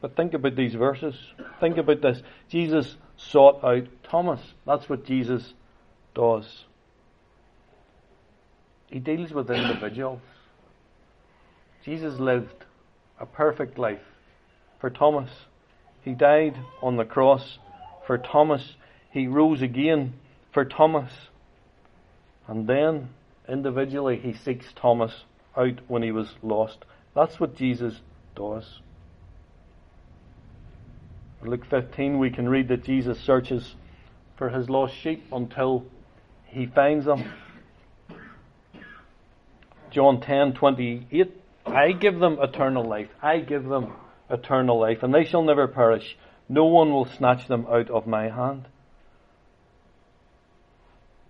But 0.00 0.16
think 0.16 0.34
about 0.34 0.54
these 0.54 0.74
verses. 0.74 1.14
Think 1.60 1.76
about 1.76 2.02
this. 2.02 2.22
Jesus 2.48 2.96
sought 3.16 3.64
out 3.64 3.88
Thomas. 4.04 4.40
That's 4.64 4.88
what 4.88 5.04
Jesus 5.04 5.54
does. 6.14 6.64
He 8.86 9.00
deals 9.00 9.32
with 9.32 9.50
individuals. 9.50 10.20
Jesus 11.84 12.18
lived 12.18 12.64
a 13.20 13.26
perfect 13.26 13.78
life 13.78 14.02
for 14.80 14.88
Thomas. 14.88 15.30
He 16.02 16.12
died 16.12 16.56
on 16.80 16.96
the 16.96 17.04
cross 17.04 17.58
for 18.06 18.18
Thomas. 18.18 18.76
He 19.10 19.26
rose 19.26 19.62
again 19.62 20.14
for 20.52 20.64
Thomas. 20.64 21.10
And 22.46 22.66
then, 22.66 23.10
individually, 23.48 24.18
he 24.22 24.32
seeks 24.32 24.72
Thomas 24.74 25.24
out 25.56 25.80
when 25.88 26.02
he 26.02 26.12
was 26.12 26.34
lost. 26.42 26.78
That's 27.14 27.38
what 27.40 27.56
Jesus 27.56 28.00
does. 28.34 28.80
Luke 31.42 31.66
15, 31.70 32.18
we 32.18 32.30
can 32.30 32.48
read 32.48 32.68
that 32.68 32.82
Jesus 32.82 33.20
searches 33.20 33.76
for 34.36 34.48
his 34.48 34.68
lost 34.68 34.94
sheep 34.94 35.24
until 35.32 35.84
he 36.46 36.66
finds 36.66 37.04
them. 37.04 37.32
John 39.90 40.20
10:28 40.20 41.30
I 41.64 41.92
give 41.92 42.18
them 42.18 42.38
eternal 42.40 42.84
life. 42.84 43.08
I 43.22 43.38
give 43.38 43.64
them 43.64 43.92
eternal 44.28 44.78
life 44.78 45.02
and 45.02 45.14
they 45.14 45.24
shall 45.24 45.42
never 45.42 45.68
perish. 45.68 46.16
No 46.48 46.64
one 46.64 46.92
will 46.92 47.04
snatch 47.04 47.46
them 47.46 47.66
out 47.70 47.90
of 47.90 48.06
my 48.06 48.28
hand. 48.28 48.66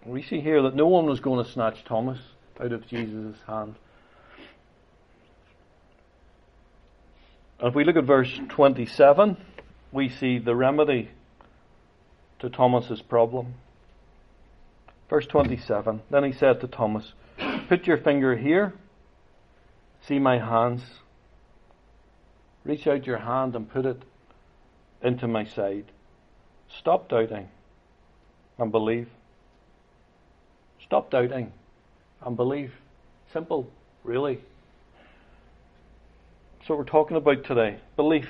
We 0.07 0.23
see 0.23 0.41
here 0.41 0.62
that 0.62 0.75
no 0.75 0.87
one 0.87 1.07
was 1.07 1.21
going 1.21 1.45
to 1.45 1.50
snatch 1.50 1.85
Thomas 1.85 2.19
out 2.59 2.73
of 2.73 2.87
Jesus' 2.87 3.37
hand. 3.47 3.75
And 7.59 7.68
if 7.68 7.75
we 7.75 7.85
look 7.85 7.97
at 7.97 8.05
verse 8.05 8.40
27 8.49 9.37
we 9.92 10.09
see 10.09 10.38
the 10.38 10.55
remedy 10.55 11.11
to 12.38 12.48
Thomas's 12.48 13.03
problem 13.03 13.55
verse 15.11 15.27
27 15.27 16.03
then 16.11 16.24
he 16.24 16.33
said 16.33 16.61
to 16.61 16.66
Thomas 16.66 17.12
Put 17.68 17.87
your 17.87 17.98
finger 17.98 18.37
here. 18.37 18.72
See 20.07 20.18
my 20.18 20.38
hands. 20.38 20.83
Reach 22.64 22.87
out 22.87 23.07
your 23.07 23.18
hand 23.18 23.55
and 23.55 23.70
put 23.70 23.85
it 23.87 24.03
into 25.03 25.29
my 25.29 25.44
side. 25.44 25.85
Stop 26.79 27.09
doubting 27.09 27.48
and 28.59 28.72
believe. 28.72 29.09
Stop 30.85 31.11
doubting 31.11 31.53
and 32.24 32.37
believe. 32.37 32.72
Simple, 33.33 33.70
really. 34.03 34.40
So 36.66 36.74
we're 36.74 36.85
talking 36.85 37.16
about 37.16 37.44
today. 37.44 37.79
Belief. 37.96 38.29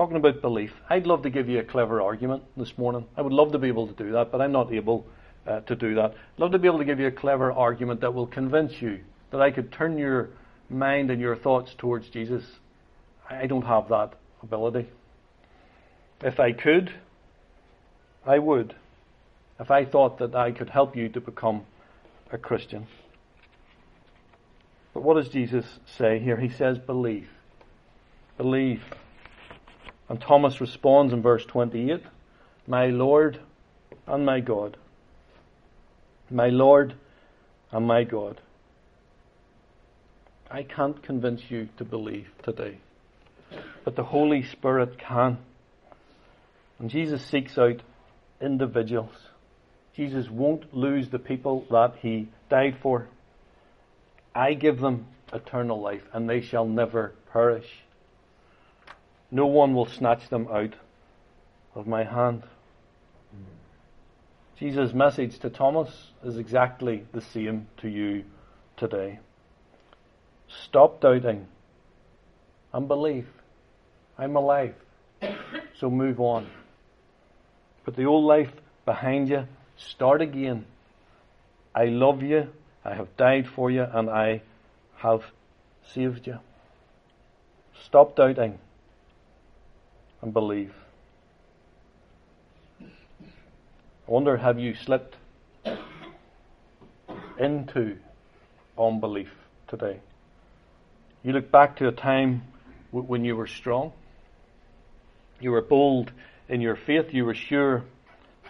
Talking 0.00 0.16
about 0.16 0.40
belief. 0.40 0.70
I'd 0.88 1.06
love 1.06 1.24
to 1.24 1.28
give 1.28 1.46
you 1.46 1.58
a 1.58 1.62
clever 1.62 2.00
argument 2.00 2.42
this 2.56 2.72
morning. 2.78 3.04
I 3.18 3.20
would 3.20 3.34
love 3.34 3.52
to 3.52 3.58
be 3.58 3.68
able 3.68 3.86
to 3.86 3.92
do 3.92 4.12
that, 4.12 4.32
but 4.32 4.40
I'm 4.40 4.50
not 4.50 4.72
able 4.72 5.04
uh, 5.46 5.60
to 5.60 5.76
do 5.76 5.94
that. 5.96 6.12
I'd 6.12 6.40
love 6.40 6.52
to 6.52 6.58
be 6.58 6.68
able 6.68 6.78
to 6.78 6.86
give 6.86 6.98
you 6.98 7.08
a 7.08 7.12
clever 7.12 7.52
argument 7.52 8.00
that 8.00 8.14
will 8.14 8.26
convince 8.26 8.72
you 8.80 9.00
that 9.30 9.42
I 9.42 9.50
could 9.50 9.70
turn 9.70 9.98
your 9.98 10.30
mind 10.70 11.10
and 11.10 11.20
your 11.20 11.36
thoughts 11.36 11.74
towards 11.76 12.08
Jesus. 12.08 12.42
I 13.28 13.46
don't 13.46 13.66
have 13.66 13.90
that 13.90 14.14
ability. 14.42 14.88
If 16.22 16.40
I 16.40 16.52
could, 16.52 16.94
I 18.24 18.38
would. 18.38 18.74
If 19.60 19.70
I 19.70 19.84
thought 19.84 20.18
that 20.20 20.34
I 20.34 20.50
could 20.52 20.70
help 20.70 20.96
you 20.96 21.10
to 21.10 21.20
become 21.20 21.66
a 22.32 22.38
Christian. 22.38 22.86
But 24.94 25.02
what 25.02 25.22
does 25.22 25.28
Jesus 25.28 25.66
say 25.98 26.20
here? 26.20 26.38
He 26.38 26.48
says, 26.48 26.78
believe. 26.78 27.28
Believe. 28.38 28.80
And 30.10 30.20
Thomas 30.20 30.60
responds 30.60 31.14
in 31.14 31.22
verse 31.22 31.46
28 31.46 32.02
My 32.66 32.88
Lord 32.88 33.40
and 34.06 34.26
my 34.26 34.40
God 34.40 34.76
my 36.30 36.48
Lord 36.48 36.94
and 37.72 37.86
my 37.86 38.04
God. 38.04 38.40
I 40.50 40.62
can't 40.62 41.02
convince 41.02 41.42
you 41.48 41.68
to 41.76 41.84
believe 41.84 42.28
today, 42.42 42.78
but 43.84 43.96
the 43.96 44.04
Holy 44.04 44.42
Spirit 44.42 44.98
can. 44.98 45.38
And 46.78 46.90
Jesus 46.90 47.24
seeks 47.24 47.58
out 47.58 47.82
individuals. 48.40 49.14
Jesus 49.94 50.28
won't 50.30 50.74
lose 50.74 51.08
the 51.10 51.18
people 51.18 51.66
that 51.70 51.94
he 52.00 52.28
died 52.48 52.78
for. 52.80 53.08
I 54.34 54.54
give 54.54 54.80
them 54.80 55.06
eternal 55.32 55.80
life, 55.80 56.02
and 56.12 56.28
they 56.28 56.40
shall 56.40 56.66
never 56.66 57.12
perish. 57.32 57.66
No 59.30 59.46
one 59.46 59.74
will 59.74 59.86
snatch 59.86 60.28
them 60.28 60.48
out 60.50 60.74
of 61.74 61.86
my 61.86 62.04
hand. 62.04 62.42
Jesus' 64.58 64.92
message 64.92 65.38
to 65.38 65.48
Thomas 65.48 65.88
is 66.24 66.36
exactly 66.36 67.06
the 67.12 67.20
same 67.20 67.68
to 67.78 67.88
you 67.88 68.24
today. 68.76 69.20
Stop 70.48 71.00
doubting 71.00 71.46
and 72.72 72.88
believe. 72.88 73.28
I'm 74.18 74.36
alive. 74.36 74.74
So 75.78 75.88
move 75.88 76.20
on. 76.20 76.48
Put 77.84 77.96
the 77.96 78.04
old 78.04 78.24
life 78.24 78.52
behind 78.84 79.28
you. 79.28 79.46
Start 79.76 80.20
again. 80.20 80.66
I 81.74 81.86
love 81.86 82.22
you. 82.22 82.48
I 82.84 82.94
have 82.94 83.16
died 83.16 83.46
for 83.48 83.70
you 83.70 83.86
and 83.90 84.10
I 84.10 84.42
have 84.96 85.22
saved 85.94 86.26
you. 86.26 86.38
Stop 87.84 88.16
doubting 88.16 88.58
and 90.22 90.32
believe. 90.32 90.74
I 92.80 92.86
wonder, 94.06 94.36
have 94.36 94.58
you 94.58 94.74
slipped 94.74 95.16
into 97.38 97.96
unbelief 98.78 99.30
today? 99.68 100.00
You 101.22 101.32
look 101.32 101.50
back 101.50 101.76
to 101.76 101.88
a 101.88 101.92
time 101.92 102.42
when 102.90 103.24
you 103.24 103.36
were 103.36 103.46
strong. 103.46 103.92
You 105.38 105.52
were 105.52 105.62
bold 105.62 106.12
in 106.48 106.60
your 106.60 106.76
faith. 106.76 107.12
You 107.12 107.24
were 107.24 107.34
sure 107.34 107.84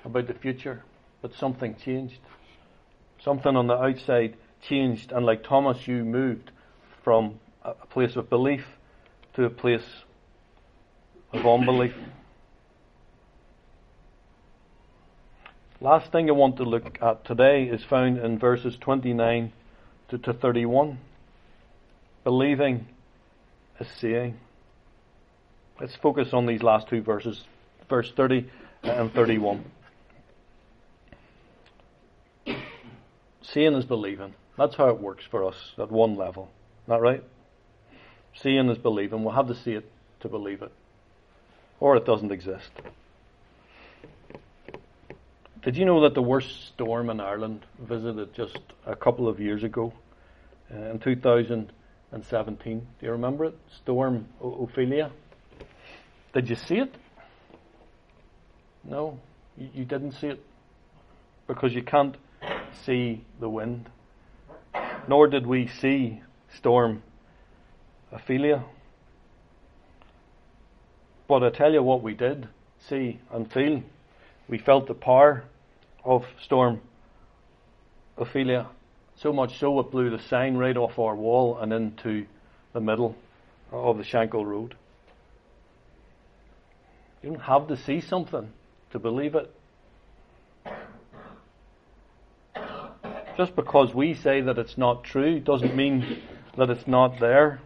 about 0.05 0.27
the 0.27 0.35
future. 0.35 0.83
But 1.21 1.35
something 1.35 1.77
changed. 1.77 2.21
Something 3.23 3.57
on 3.57 3.67
the 3.67 3.75
outside 3.75 4.37
changed. 4.63 5.13
And 5.13 5.27
like 5.27 5.45
Thomas, 5.45 5.87
you 5.87 6.05
moved 6.05 6.51
from 7.05 7.39
a 7.63 7.75
place 7.75 8.17
of 8.17 8.31
belief 8.31 8.65
to 9.35 9.45
a 9.45 9.51
place 9.51 9.85
of 11.33 11.47
unbelief. 11.47 11.95
Last 15.81 16.13
thing 16.13 16.29
I 16.29 16.33
want 16.33 16.57
to 16.59 16.65
look 16.65 16.99
at 17.01 17.25
today 17.25 17.65
is 17.65 17.83
found 17.85 18.19
in 18.19 18.39
verses 18.39 18.77
29 18.81 19.53
to, 20.11 20.19
to 20.19 20.33
31. 20.35 20.99
Believing 22.23 22.87
is 23.79 23.89
seeing. 23.99 24.39
Let's 25.81 25.97
focus 25.97 26.29
on 26.35 26.45
these 26.45 26.63
last 26.63 26.89
two 26.89 27.01
verses, 27.01 27.45
verse 27.89 28.13
30 28.15 28.51
and 28.83 29.11
31. 29.15 29.65
Seeing 33.43 33.75
is 33.75 33.87
believing. 33.87 34.35
That's 34.59 34.77
how 34.77 34.91
it 34.91 35.01
works 35.01 35.25
for 35.31 35.47
us 35.47 35.57
at 35.79 35.91
one 35.91 36.17
level. 36.17 36.51
Not 36.87 37.01
right? 37.01 37.25
Seeing 38.35 38.69
is 38.69 38.77
believing. 38.77 39.25
We'll 39.25 39.35
have 39.35 39.49
to 39.49 39.55
see 39.55 39.73
it 39.73 39.91
to 40.21 40.29
believe 40.29 40.61
it. 40.61 40.73
Or 41.81 41.97
it 41.97 42.05
doesn't 42.05 42.31
exist. 42.31 42.71
Did 45.63 45.77
you 45.77 45.85
know 45.85 46.01
that 46.03 46.15
the 46.15 46.23
worst 46.23 46.69
storm 46.69 47.11
in 47.11 47.21
Ireland 47.21 47.67
visited 47.79 48.33
just 48.35 48.59
a 48.87 48.97
couple 48.97 49.29
of 49.29 49.41
years 49.41 49.63
ago, 49.63 49.93
uh, 50.73 50.91
in 50.91 50.99
2017? 50.99 52.79
Do 52.79 53.07
you 53.07 53.13
remember 53.13 53.47
it? 53.47 53.59
Storm 53.83 54.27
o- 54.41 54.65
Ophelia. 54.65 55.11
Did 56.33 56.49
you 56.49 56.57
see 56.57 56.77
it? 56.77 56.95
No, 58.85 59.19
you, 59.59 59.69
you 59.75 59.85
didn't 59.85 60.13
see 60.13 60.29
it 60.29 60.41
because 61.47 61.75
you 61.75 61.83
can't 61.83 62.17
see 62.87 63.23
the 63.39 63.49
wind. 63.49 63.91
Nor 65.09 65.29
did 65.29 65.47
we 65.47 65.67
see 65.67 66.23
Storm 66.57 67.03
Ophelia. 68.13 68.65
But 71.31 71.45
I 71.45 71.51
tell 71.51 71.73
you 71.73 71.81
what 71.81 72.03
we 72.03 72.15
did 72.15 72.49
see 72.89 73.21
and 73.33 73.49
feel. 73.53 73.85
We 74.49 74.59
felt 74.59 74.89
the 74.89 74.95
power 74.95 75.45
of 76.05 76.25
Storm 76.43 76.81
Ophelia. 78.19 78.67
So 79.15 79.33
much 79.33 79.57
so 79.61 79.79
it 79.79 79.93
blew 79.93 80.11
the 80.11 80.19
sign 80.25 80.57
right 80.57 80.77
off 80.77 80.99
our 80.99 81.15
wall 81.15 81.57
and 81.59 81.73
into 81.73 82.27
the 82.73 82.81
middle 82.81 83.15
of 83.71 83.97
the 83.97 84.03
Shankill 84.03 84.45
Road. 84.45 84.75
You 87.23 87.31
don't 87.31 87.43
have 87.43 87.69
to 87.69 87.77
see 87.77 88.01
something 88.01 88.51
to 88.91 88.99
believe 88.99 89.37
it. 89.37 89.55
Just 93.37 93.55
because 93.55 93.95
we 93.95 94.15
say 94.15 94.41
that 94.41 94.59
it's 94.59 94.77
not 94.77 95.05
true 95.05 95.39
doesn't 95.39 95.77
mean 95.77 96.23
that 96.59 96.71
it's 96.71 96.89
not 96.89 97.21
there. 97.21 97.61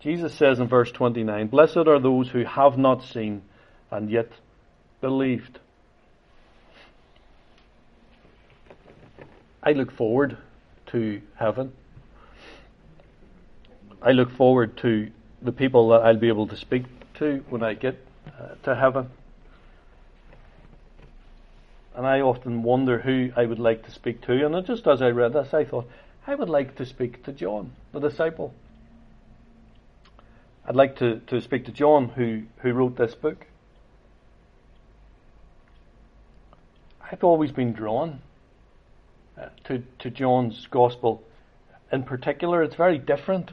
Jesus 0.00 0.34
says 0.34 0.58
in 0.58 0.66
verse 0.66 0.90
29, 0.92 1.48
Blessed 1.48 1.76
are 1.76 2.00
those 2.00 2.30
who 2.30 2.44
have 2.44 2.78
not 2.78 3.04
seen 3.04 3.42
and 3.90 4.10
yet 4.10 4.30
believed. 5.00 5.58
I 9.62 9.72
look 9.72 9.92
forward 9.92 10.38
to 10.86 11.20
heaven. 11.36 11.72
I 14.00 14.12
look 14.12 14.30
forward 14.30 14.78
to 14.78 15.10
the 15.42 15.52
people 15.52 15.90
that 15.90 16.00
I'll 16.00 16.16
be 16.16 16.28
able 16.28 16.46
to 16.48 16.56
speak 16.56 16.84
to 17.14 17.44
when 17.50 17.62
I 17.62 17.74
get 17.74 17.98
uh, 18.26 18.54
to 18.62 18.74
heaven. 18.74 19.10
And 21.94 22.06
I 22.06 22.20
often 22.20 22.62
wonder 22.62 22.98
who 22.98 23.30
I 23.36 23.44
would 23.44 23.58
like 23.58 23.84
to 23.84 23.90
speak 23.90 24.22
to. 24.22 24.46
And 24.46 24.66
just 24.66 24.86
as 24.86 25.02
I 25.02 25.08
read 25.08 25.34
this, 25.34 25.52
I 25.52 25.64
thought, 25.64 25.86
I 26.26 26.34
would 26.34 26.48
like 26.48 26.76
to 26.76 26.86
speak 26.86 27.22
to 27.24 27.32
John, 27.32 27.72
the 27.92 28.00
disciple. 28.00 28.54
I'd 30.70 30.76
like 30.76 30.98
to, 30.98 31.18
to 31.26 31.40
speak 31.40 31.64
to 31.64 31.72
John, 31.72 32.10
who, 32.10 32.44
who 32.58 32.72
wrote 32.72 32.96
this 32.96 33.12
book. 33.16 33.44
I've 37.02 37.24
always 37.24 37.50
been 37.50 37.72
drawn 37.72 38.20
uh, 39.36 39.48
to, 39.64 39.82
to 39.98 40.10
John's 40.10 40.68
gospel. 40.70 41.24
In 41.90 42.04
particular, 42.04 42.62
it's 42.62 42.76
very 42.76 42.98
different 42.98 43.50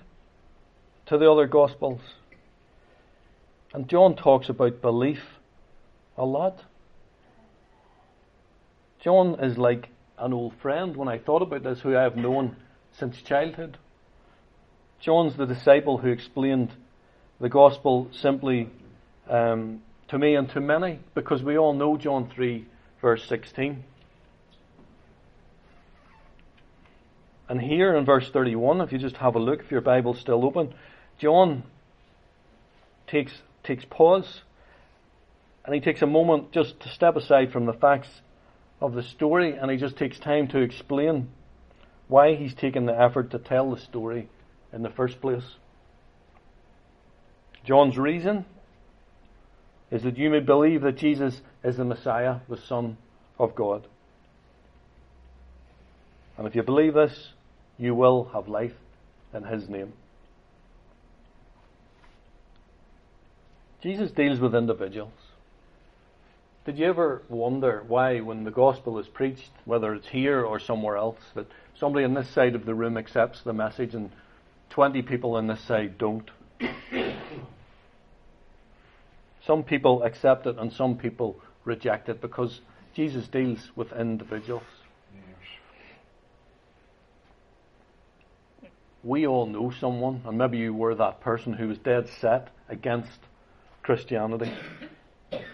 to 1.08 1.18
the 1.18 1.28
other 1.28 1.48
gospels. 1.48 2.02
And 3.74 3.90
John 3.90 4.16
talks 4.16 4.48
about 4.48 4.80
belief 4.84 5.24
a 6.20 6.24
lot. 6.24 6.66
John 9.04 9.44
is 9.44 9.58
like 9.58 9.90
an 10.20 10.34
old 10.34 10.54
friend 10.62 10.96
when 10.96 11.08
I 11.08 11.18
thought 11.18 11.42
about 11.42 11.64
this, 11.64 11.80
who 11.80 11.98
I 11.98 12.04
have 12.04 12.16
known 12.16 12.58
since 12.92 13.20
childhood. 13.24 13.80
John's 15.00 15.36
the 15.36 15.48
disciple 15.48 15.98
who 15.98 16.12
explained 16.12 16.74
the 17.40 17.50
gospel 17.50 18.10
simply 18.12 18.70
um, 19.30 19.82
to 20.08 20.18
me 20.18 20.36
and 20.36 20.50
to 20.50 20.60
many, 20.60 21.00
because 21.14 21.44
we 21.44 21.58
all 21.58 21.74
know 21.74 21.98
John 21.98 22.30
3, 22.34 22.66
verse 23.02 23.24
16. 23.28 23.84
And 27.50 27.62
here 27.62 27.96
in 27.96 28.06
verse 28.06 28.30
31, 28.30 28.82
if 28.82 28.92
you 28.92 28.98
just 28.98 29.18
have 29.18 29.36
a 29.36 29.40
look, 29.40 29.62
if 29.62 29.72
your 29.72 29.82
Bible's 29.82 30.20
still 30.20 30.44
open, 30.44 30.74
John 31.18 31.64
takes, 33.08 33.34
takes 33.64 33.86
pause 33.86 34.42
and 35.66 35.74
he 35.74 35.82
takes 35.82 36.02
a 36.02 36.08
moment 36.08 36.52
just 36.52 36.80
to 36.82 36.90
step 36.90 37.16
aside 37.16 37.52
from 37.52 37.66
the 37.66 37.74
facts 37.74 38.22
of 38.82 38.94
the 38.94 39.04
story 39.04 39.54
and 39.54 39.72
he 39.72 39.78
just 39.78 39.98
takes 39.98 40.20
time 40.20 40.48
to 40.50 40.60
explain 40.60 41.30
why 42.08 42.36
he's 42.36 42.54
taken 42.54 42.86
the 42.86 43.00
effort 43.00 43.32
to 43.32 43.40
tell 43.40 43.72
the 43.72 43.82
story 43.82 44.30
in 44.74 44.82
the 44.82 44.90
first 44.90 45.20
place. 45.22 45.44
John's 47.68 47.98
reason 47.98 48.46
is 49.92 50.04
that 50.04 50.18
you 50.18 50.30
may 50.30 50.40
believe 50.40 50.82
that 50.84 50.98
Jesus 50.98 51.42
is 51.66 51.76
the 51.76 51.84
Messiah, 51.84 52.38
the 52.48 52.58
Son 52.58 52.98
of 53.38 53.56
God. 53.56 53.86
And 56.38 56.48
if 56.48 56.56
you 56.56 56.64
believe 56.64 56.94
this, 56.94 57.34
you 57.78 57.94
will 57.94 58.30
have 58.34 58.48
life 58.48 58.72
in 59.34 59.44
His 59.44 59.68
name. 59.68 59.92
Jesus 63.84 64.12
deals 64.12 64.40
with 64.40 64.56
individuals. 64.56 65.12
Did 66.66 66.78
you 66.78 66.86
ever 66.86 67.22
wonder 67.28 67.84
why, 67.86 68.22
when 68.22 68.46
the 68.46 68.52
gospel 68.52 68.98
is 68.98 69.08
preached, 69.08 69.52
whether 69.66 69.94
it's 69.94 70.08
here 70.08 70.42
or 70.42 70.60
somewhere 70.60 70.96
else, 70.96 71.20
that 71.36 71.48
somebody 71.78 72.06
on 72.06 72.14
this 72.14 72.30
side 72.30 72.56
of 72.56 72.66
the 72.66 72.74
room 72.74 72.98
accepts 72.98 73.42
the 73.42 73.54
message 73.54 73.94
and 73.94 74.10
20 74.70 75.02
people 75.02 75.36
on 75.36 75.48
this 75.48 75.62
side 75.62 75.98
don't? 75.98 76.30
Some 79.48 79.64
people 79.64 80.04
accept 80.04 80.46
it 80.46 80.58
and 80.60 80.72
some 80.72 80.98
people 80.98 81.40
reject 81.64 82.10
it 82.10 82.22
because 82.22 82.60
Jesus 82.94 83.28
deals 83.30 83.72
with 83.78 83.94
individuals. 83.94 84.64
We 89.04 89.26
all 89.26 89.46
know 89.46 89.72
someone, 89.80 90.22
and 90.26 90.38
maybe 90.38 90.58
you 90.58 90.74
were 90.74 90.94
that 90.96 91.22
person 91.22 91.54
who 91.54 91.70
was 91.70 91.78
dead 91.78 92.10
set 92.20 92.50
against 92.68 93.20
Christianity. 93.84 94.52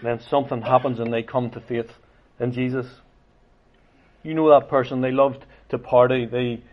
then 0.02 0.18
something 0.28 0.62
happens 0.62 0.98
and 0.98 1.12
they 1.12 1.22
come 1.22 1.50
to 1.50 1.60
faith 1.60 1.90
in 2.40 2.50
Jesus. 2.52 2.86
You 4.24 4.34
know 4.34 4.50
that 4.50 4.68
person, 4.68 5.02
they 5.02 5.12
loved 5.12 5.44
to 5.68 5.78
party. 5.78 6.26
They 6.26 6.64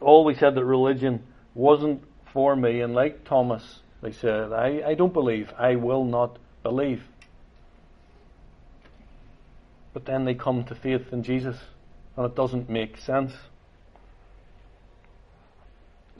always 0.00 0.38
said 0.38 0.54
that 0.54 0.64
religion 0.64 1.24
wasn't 1.54 2.02
for 2.32 2.56
me, 2.56 2.80
and 2.80 2.94
like 2.94 3.24
Thomas, 3.24 3.80
they 4.02 4.12
said, 4.12 4.52
I, 4.52 4.82
I 4.86 4.94
don't 4.94 5.12
believe, 5.12 5.52
I 5.58 5.76
will 5.76 6.04
not 6.04 6.38
believe. 6.64 7.04
But 9.92 10.06
then 10.06 10.24
they 10.24 10.34
come 10.34 10.64
to 10.64 10.74
faith 10.74 11.12
in 11.12 11.22
Jesus, 11.22 11.56
and 12.16 12.26
it 12.26 12.34
doesn't 12.34 12.68
make 12.68 12.98
sense. 12.98 13.32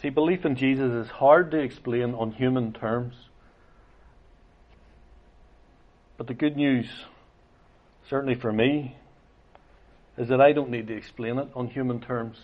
See, 0.01 0.11
belief 0.11 0.45
in 0.45 0.55
Jesus 0.55 0.93
is 0.93 1.11
hard 1.11 1.51
to 1.51 1.59
explain 1.59 2.15
on 2.15 2.31
human 2.31 2.73
terms. 2.73 3.15
But 6.17 6.29
the 6.29 6.35
good 6.35 6.57
news, 6.57 6.87
certainly 8.09 8.37
for 8.37 8.53
me, 8.53 8.97
is 10.17 10.29
that 10.29 10.41
I 10.41 10.53
don't 10.53 10.71
need 10.71 10.87
to 10.87 10.97
explain 10.97 11.39
it 11.39 11.49
on 11.57 11.69
human 11.69 12.01
terms 12.01 12.37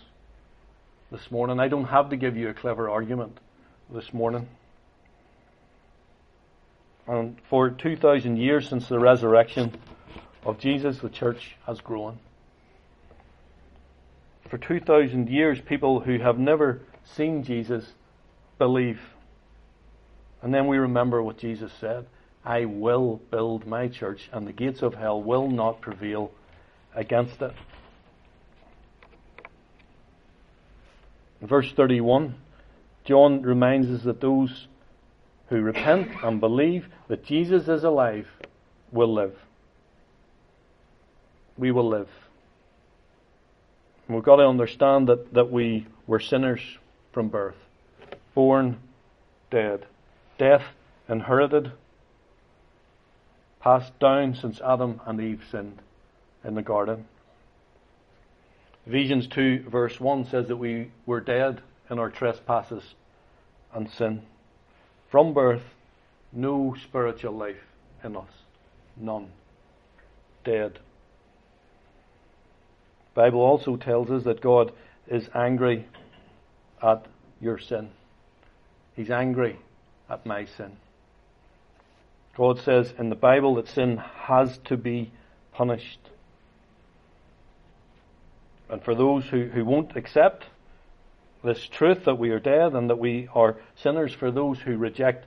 this 1.11 1.31
morning. 1.31 1.59
I 1.59 1.69
don't 1.69 1.85
have 1.85 2.09
to 2.09 2.17
give 2.17 2.35
you 2.35 2.49
a 2.49 2.53
clever 2.53 2.89
argument 2.89 3.39
this 3.93 4.11
morning. 4.11 4.49
And 7.11 7.35
for 7.49 7.69
2,000 7.69 8.37
years 8.37 8.69
since 8.69 8.87
the 8.87 8.97
resurrection 8.97 9.77
of 10.45 10.59
Jesus, 10.59 10.99
the 10.99 11.09
church 11.09 11.57
has 11.67 11.81
grown. 11.81 12.19
For 14.49 14.57
2,000 14.57 15.27
years, 15.27 15.59
people 15.59 15.99
who 15.99 16.19
have 16.19 16.39
never 16.39 16.79
seen 17.03 17.43
Jesus 17.43 17.85
believe. 18.57 19.01
And 20.41 20.53
then 20.53 20.67
we 20.67 20.77
remember 20.77 21.21
what 21.21 21.37
Jesus 21.37 21.73
said 21.81 22.05
I 22.45 22.63
will 22.63 23.19
build 23.29 23.67
my 23.67 23.89
church, 23.89 24.29
and 24.31 24.47
the 24.47 24.53
gates 24.53 24.81
of 24.81 24.93
hell 24.93 25.21
will 25.21 25.51
not 25.51 25.81
prevail 25.81 26.31
against 26.95 27.41
it. 27.41 27.51
In 31.41 31.47
verse 31.47 31.73
31, 31.73 32.35
John 33.03 33.41
reminds 33.41 33.89
us 33.89 34.05
that 34.05 34.21
those 34.21 34.67
who 35.51 35.61
repent 35.61 36.07
and 36.23 36.39
believe 36.39 36.87
that 37.09 37.25
Jesus 37.25 37.67
is 37.67 37.83
alive 37.83 38.25
will 38.93 39.13
live. 39.13 39.35
We 41.57 41.71
will 41.71 41.89
live. 41.89 42.07
We've 44.07 44.23
got 44.23 44.37
to 44.37 44.47
understand 44.47 45.09
that, 45.09 45.33
that 45.33 45.51
we 45.51 45.87
were 46.07 46.21
sinners 46.21 46.61
from 47.11 47.27
birth, 47.27 47.57
born 48.33 48.77
dead, 49.51 49.87
death 50.37 50.63
inherited, 51.09 51.73
passed 53.59 53.99
down 53.99 54.35
since 54.35 54.61
Adam 54.61 55.01
and 55.05 55.19
Eve 55.19 55.43
sinned 55.51 55.81
in 56.45 56.55
the 56.55 56.61
garden. 56.61 57.05
Ephesians 58.87 59.27
2 59.27 59.65
verse 59.69 59.99
1 59.99 60.29
says 60.29 60.47
that 60.47 60.55
we 60.55 60.91
were 61.05 61.19
dead 61.19 61.61
in 61.89 61.99
our 61.99 62.09
trespasses 62.09 62.95
and 63.73 63.89
sin 63.91 64.21
from 65.11 65.33
birth 65.33 65.61
no 66.31 66.75
spiritual 66.81 67.33
life 67.33 67.61
in 68.03 68.15
us. 68.15 68.31
None. 68.95 69.29
Dead. 70.45 70.79
Bible 73.13 73.41
also 73.41 73.75
tells 73.75 74.09
us 74.09 74.23
that 74.23 74.41
God 74.41 74.71
is 75.07 75.29
angry 75.35 75.85
at 76.81 77.05
your 77.41 77.59
sin. 77.59 77.89
He's 78.95 79.09
angry 79.09 79.59
at 80.09 80.25
my 80.25 80.45
sin. 80.45 80.77
God 82.37 82.59
says 82.59 82.93
in 82.97 83.09
the 83.09 83.15
Bible 83.15 83.55
that 83.55 83.67
sin 83.67 83.97
has 83.97 84.57
to 84.65 84.77
be 84.77 85.11
punished. 85.53 85.99
And 88.69 88.81
for 88.81 88.95
those 88.95 89.25
who, 89.25 89.47
who 89.47 89.65
won't 89.65 89.97
accept 89.97 90.45
this 91.43 91.63
truth 91.67 92.05
that 92.05 92.19
we 92.19 92.29
are 92.29 92.39
dead 92.39 92.73
and 92.73 92.89
that 92.89 92.99
we 92.99 93.27
are 93.33 93.57
sinners, 93.75 94.13
for 94.13 94.31
those 94.31 94.59
who 94.59 94.77
reject 94.77 95.25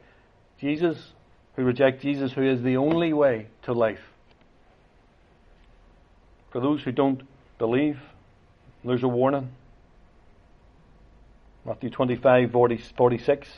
Jesus, 0.61 1.13
who 1.57 1.65
reject 1.65 2.03
Jesus, 2.03 2.33
who 2.33 2.43
is 2.43 2.63
the 2.63 2.77
only 2.77 3.13
way 3.13 3.49
to 3.63 3.73
life, 3.73 4.01
for 6.51 6.61
those 6.61 6.83
who 6.83 6.93
don't 6.93 7.23
believe, 7.59 7.99
there's 8.85 9.03
a 9.03 9.09
warning. 9.09 9.51
Matthew 11.65 11.91
25, 11.91 12.53
40, 12.53 12.77
46. 12.97 13.49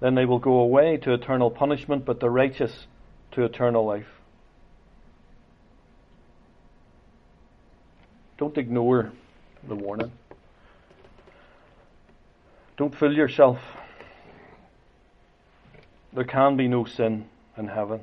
Then 0.00 0.14
they 0.14 0.24
will 0.24 0.38
go 0.38 0.60
away 0.60 0.98
to 0.98 1.12
eternal 1.12 1.50
punishment, 1.50 2.04
but 2.04 2.20
the 2.20 2.28
righteous 2.28 2.86
to 3.32 3.44
eternal 3.44 3.84
life. 3.84 4.06
Don't 8.36 8.56
ignore 8.58 9.12
the 9.66 9.74
warning. 9.74 10.12
Don't 12.82 12.98
fool 12.98 13.14
yourself. 13.14 13.60
There 16.12 16.24
can 16.24 16.56
be 16.56 16.66
no 16.66 16.84
sin 16.84 17.26
in 17.56 17.68
heaven, 17.68 18.00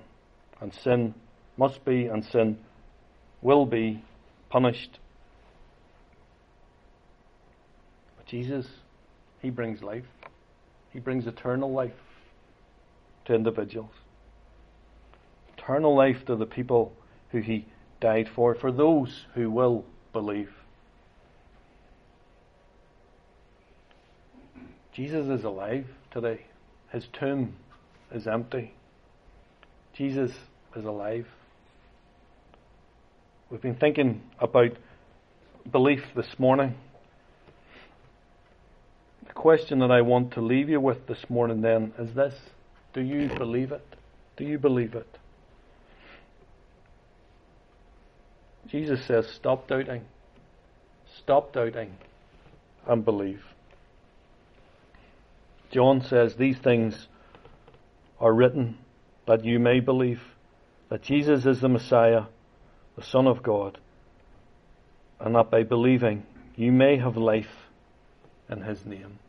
and 0.62 0.74
sin 0.74 1.15
must 1.58 1.84
be 1.84 2.06
and 2.06 2.24
sin 2.24 2.58
will 3.42 3.65
be 3.65 4.02
punished. 4.50 5.00
But 8.15 8.26
Jesus, 8.28 8.68
He 9.42 9.50
brings 9.50 9.84
life. 9.84 10.06
He 10.94 11.02
brings 11.02 11.28
eternal 11.28 11.74
life 11.74 11.92
to 13.26 13.36
individuals. 13.36 13.92
Eternal 15.58 15.94
life 15.94 16.24
to 16.28 16.38
the 16.38 16.46
people 16.46 16.94
who 17.32 17.39
He 17.39 17.68
died 18.00 18.30
for, 18.34 18.56
for 18.56 18.72
those 18.72 19.26
who 19.34 19.52
will 19.52 19.84
believe. 20.13 20.54
Jesus 25.00 25.28
is 25.28 25.46
alive 25.46 25.86
today. 26.12 26.42
His 26.92 27.06
tomb 27.18 27.56
is 28.14 28.28
empty. 28.28 28.74
Jesus 29.94 30.30
is 30.76 30.84
alive. 30.84 31.26
We've 33.50 33.62
been 33.62 33.78
thinking 33.78 34.22
about 34.42 34.72
belief 35.72 36.02
this 36.18 36.28
morning. 36.38 36.76
The 39.26 39.32
question 39.32 39.80
that 39.80 39.90
I 39.90 40.02
want 40.02 40.34
to 40.34 40.42
leave 40.42 40.68
you 40.68 40.82
with 40.82 41.08
this 41.08 41.24
morning 41.30 41.62
then 41.62 41.94
is 41.98 42.14
this 42.14 42.34
Do 42.94 43.00
you 43.00 43.30
believe 43.38 43.72
it? 43.72 43.96
Do 44.36 44.44
you 44.44 44.58
believe 44.58 44.96
it? 44.96 45.18
Jesus 48.68 49.00
says, 49.08 49.26
Stop 49.34 49.70
doubting. 49.70 50.02
Stop 51.22 51.54
doubting 51.54 51.94
and 52.86 53.06
believe. 53.06 53.40
John 55.71 56.01
says, 56.01 56.36
These 56.36 56.58
things 56.58 57.08
are 58.19 58.34
written 58.34 58.77
that 59.27 59.45
you 59.45 59.60
may 59.60 59.79
believe 59.79 60.21
that 60.89 61.03
Jesus 61.03 61.45
is 61.45 61.62
the 61.62 61.69
Messiah, 61.69 62.23
the 62.95 63.03
Son 63.03 63.27
of 63.27 63.43
God, 63.43 63.77
and 65.19 65.36
that 65.36 65.51
by 65.51 65.63
believing 65.63 66.25
you 66.55 66.71
may 66.71 66.97
have 66.97 67.15
life 67.15 67.69
in 68.49 68.62
His 68.62 68.86
name. 68.86 69.19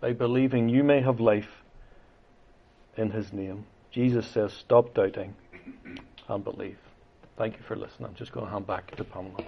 By 0.00 0.12
believing 0.12 0.68
you 0.68 0.84
may 0.84 1.02
have 1.02 1.20
life 1.20 1.48
in 2.96 3.10
His 3.10 3.32
name. 3.32 3.66
Jesus 3.90 4.26
says, 4.28 4.52
Stop 4.52 4.94
doubting 4.94 5.34
and 6.28 6.44
believe. 6.44 6.78
Thank 7.36 7.56
you 7.56 7.62
for 7.66 7.76
listening. 7.76 8.08
I'm 8.08 8.14
just 8.14 8.32
going 8.32 8.46
to 8.46 8.52
hand 8.52 8.66
back 8.66 8.94
to 8.96 9.04
Pamela. 9.04 9.44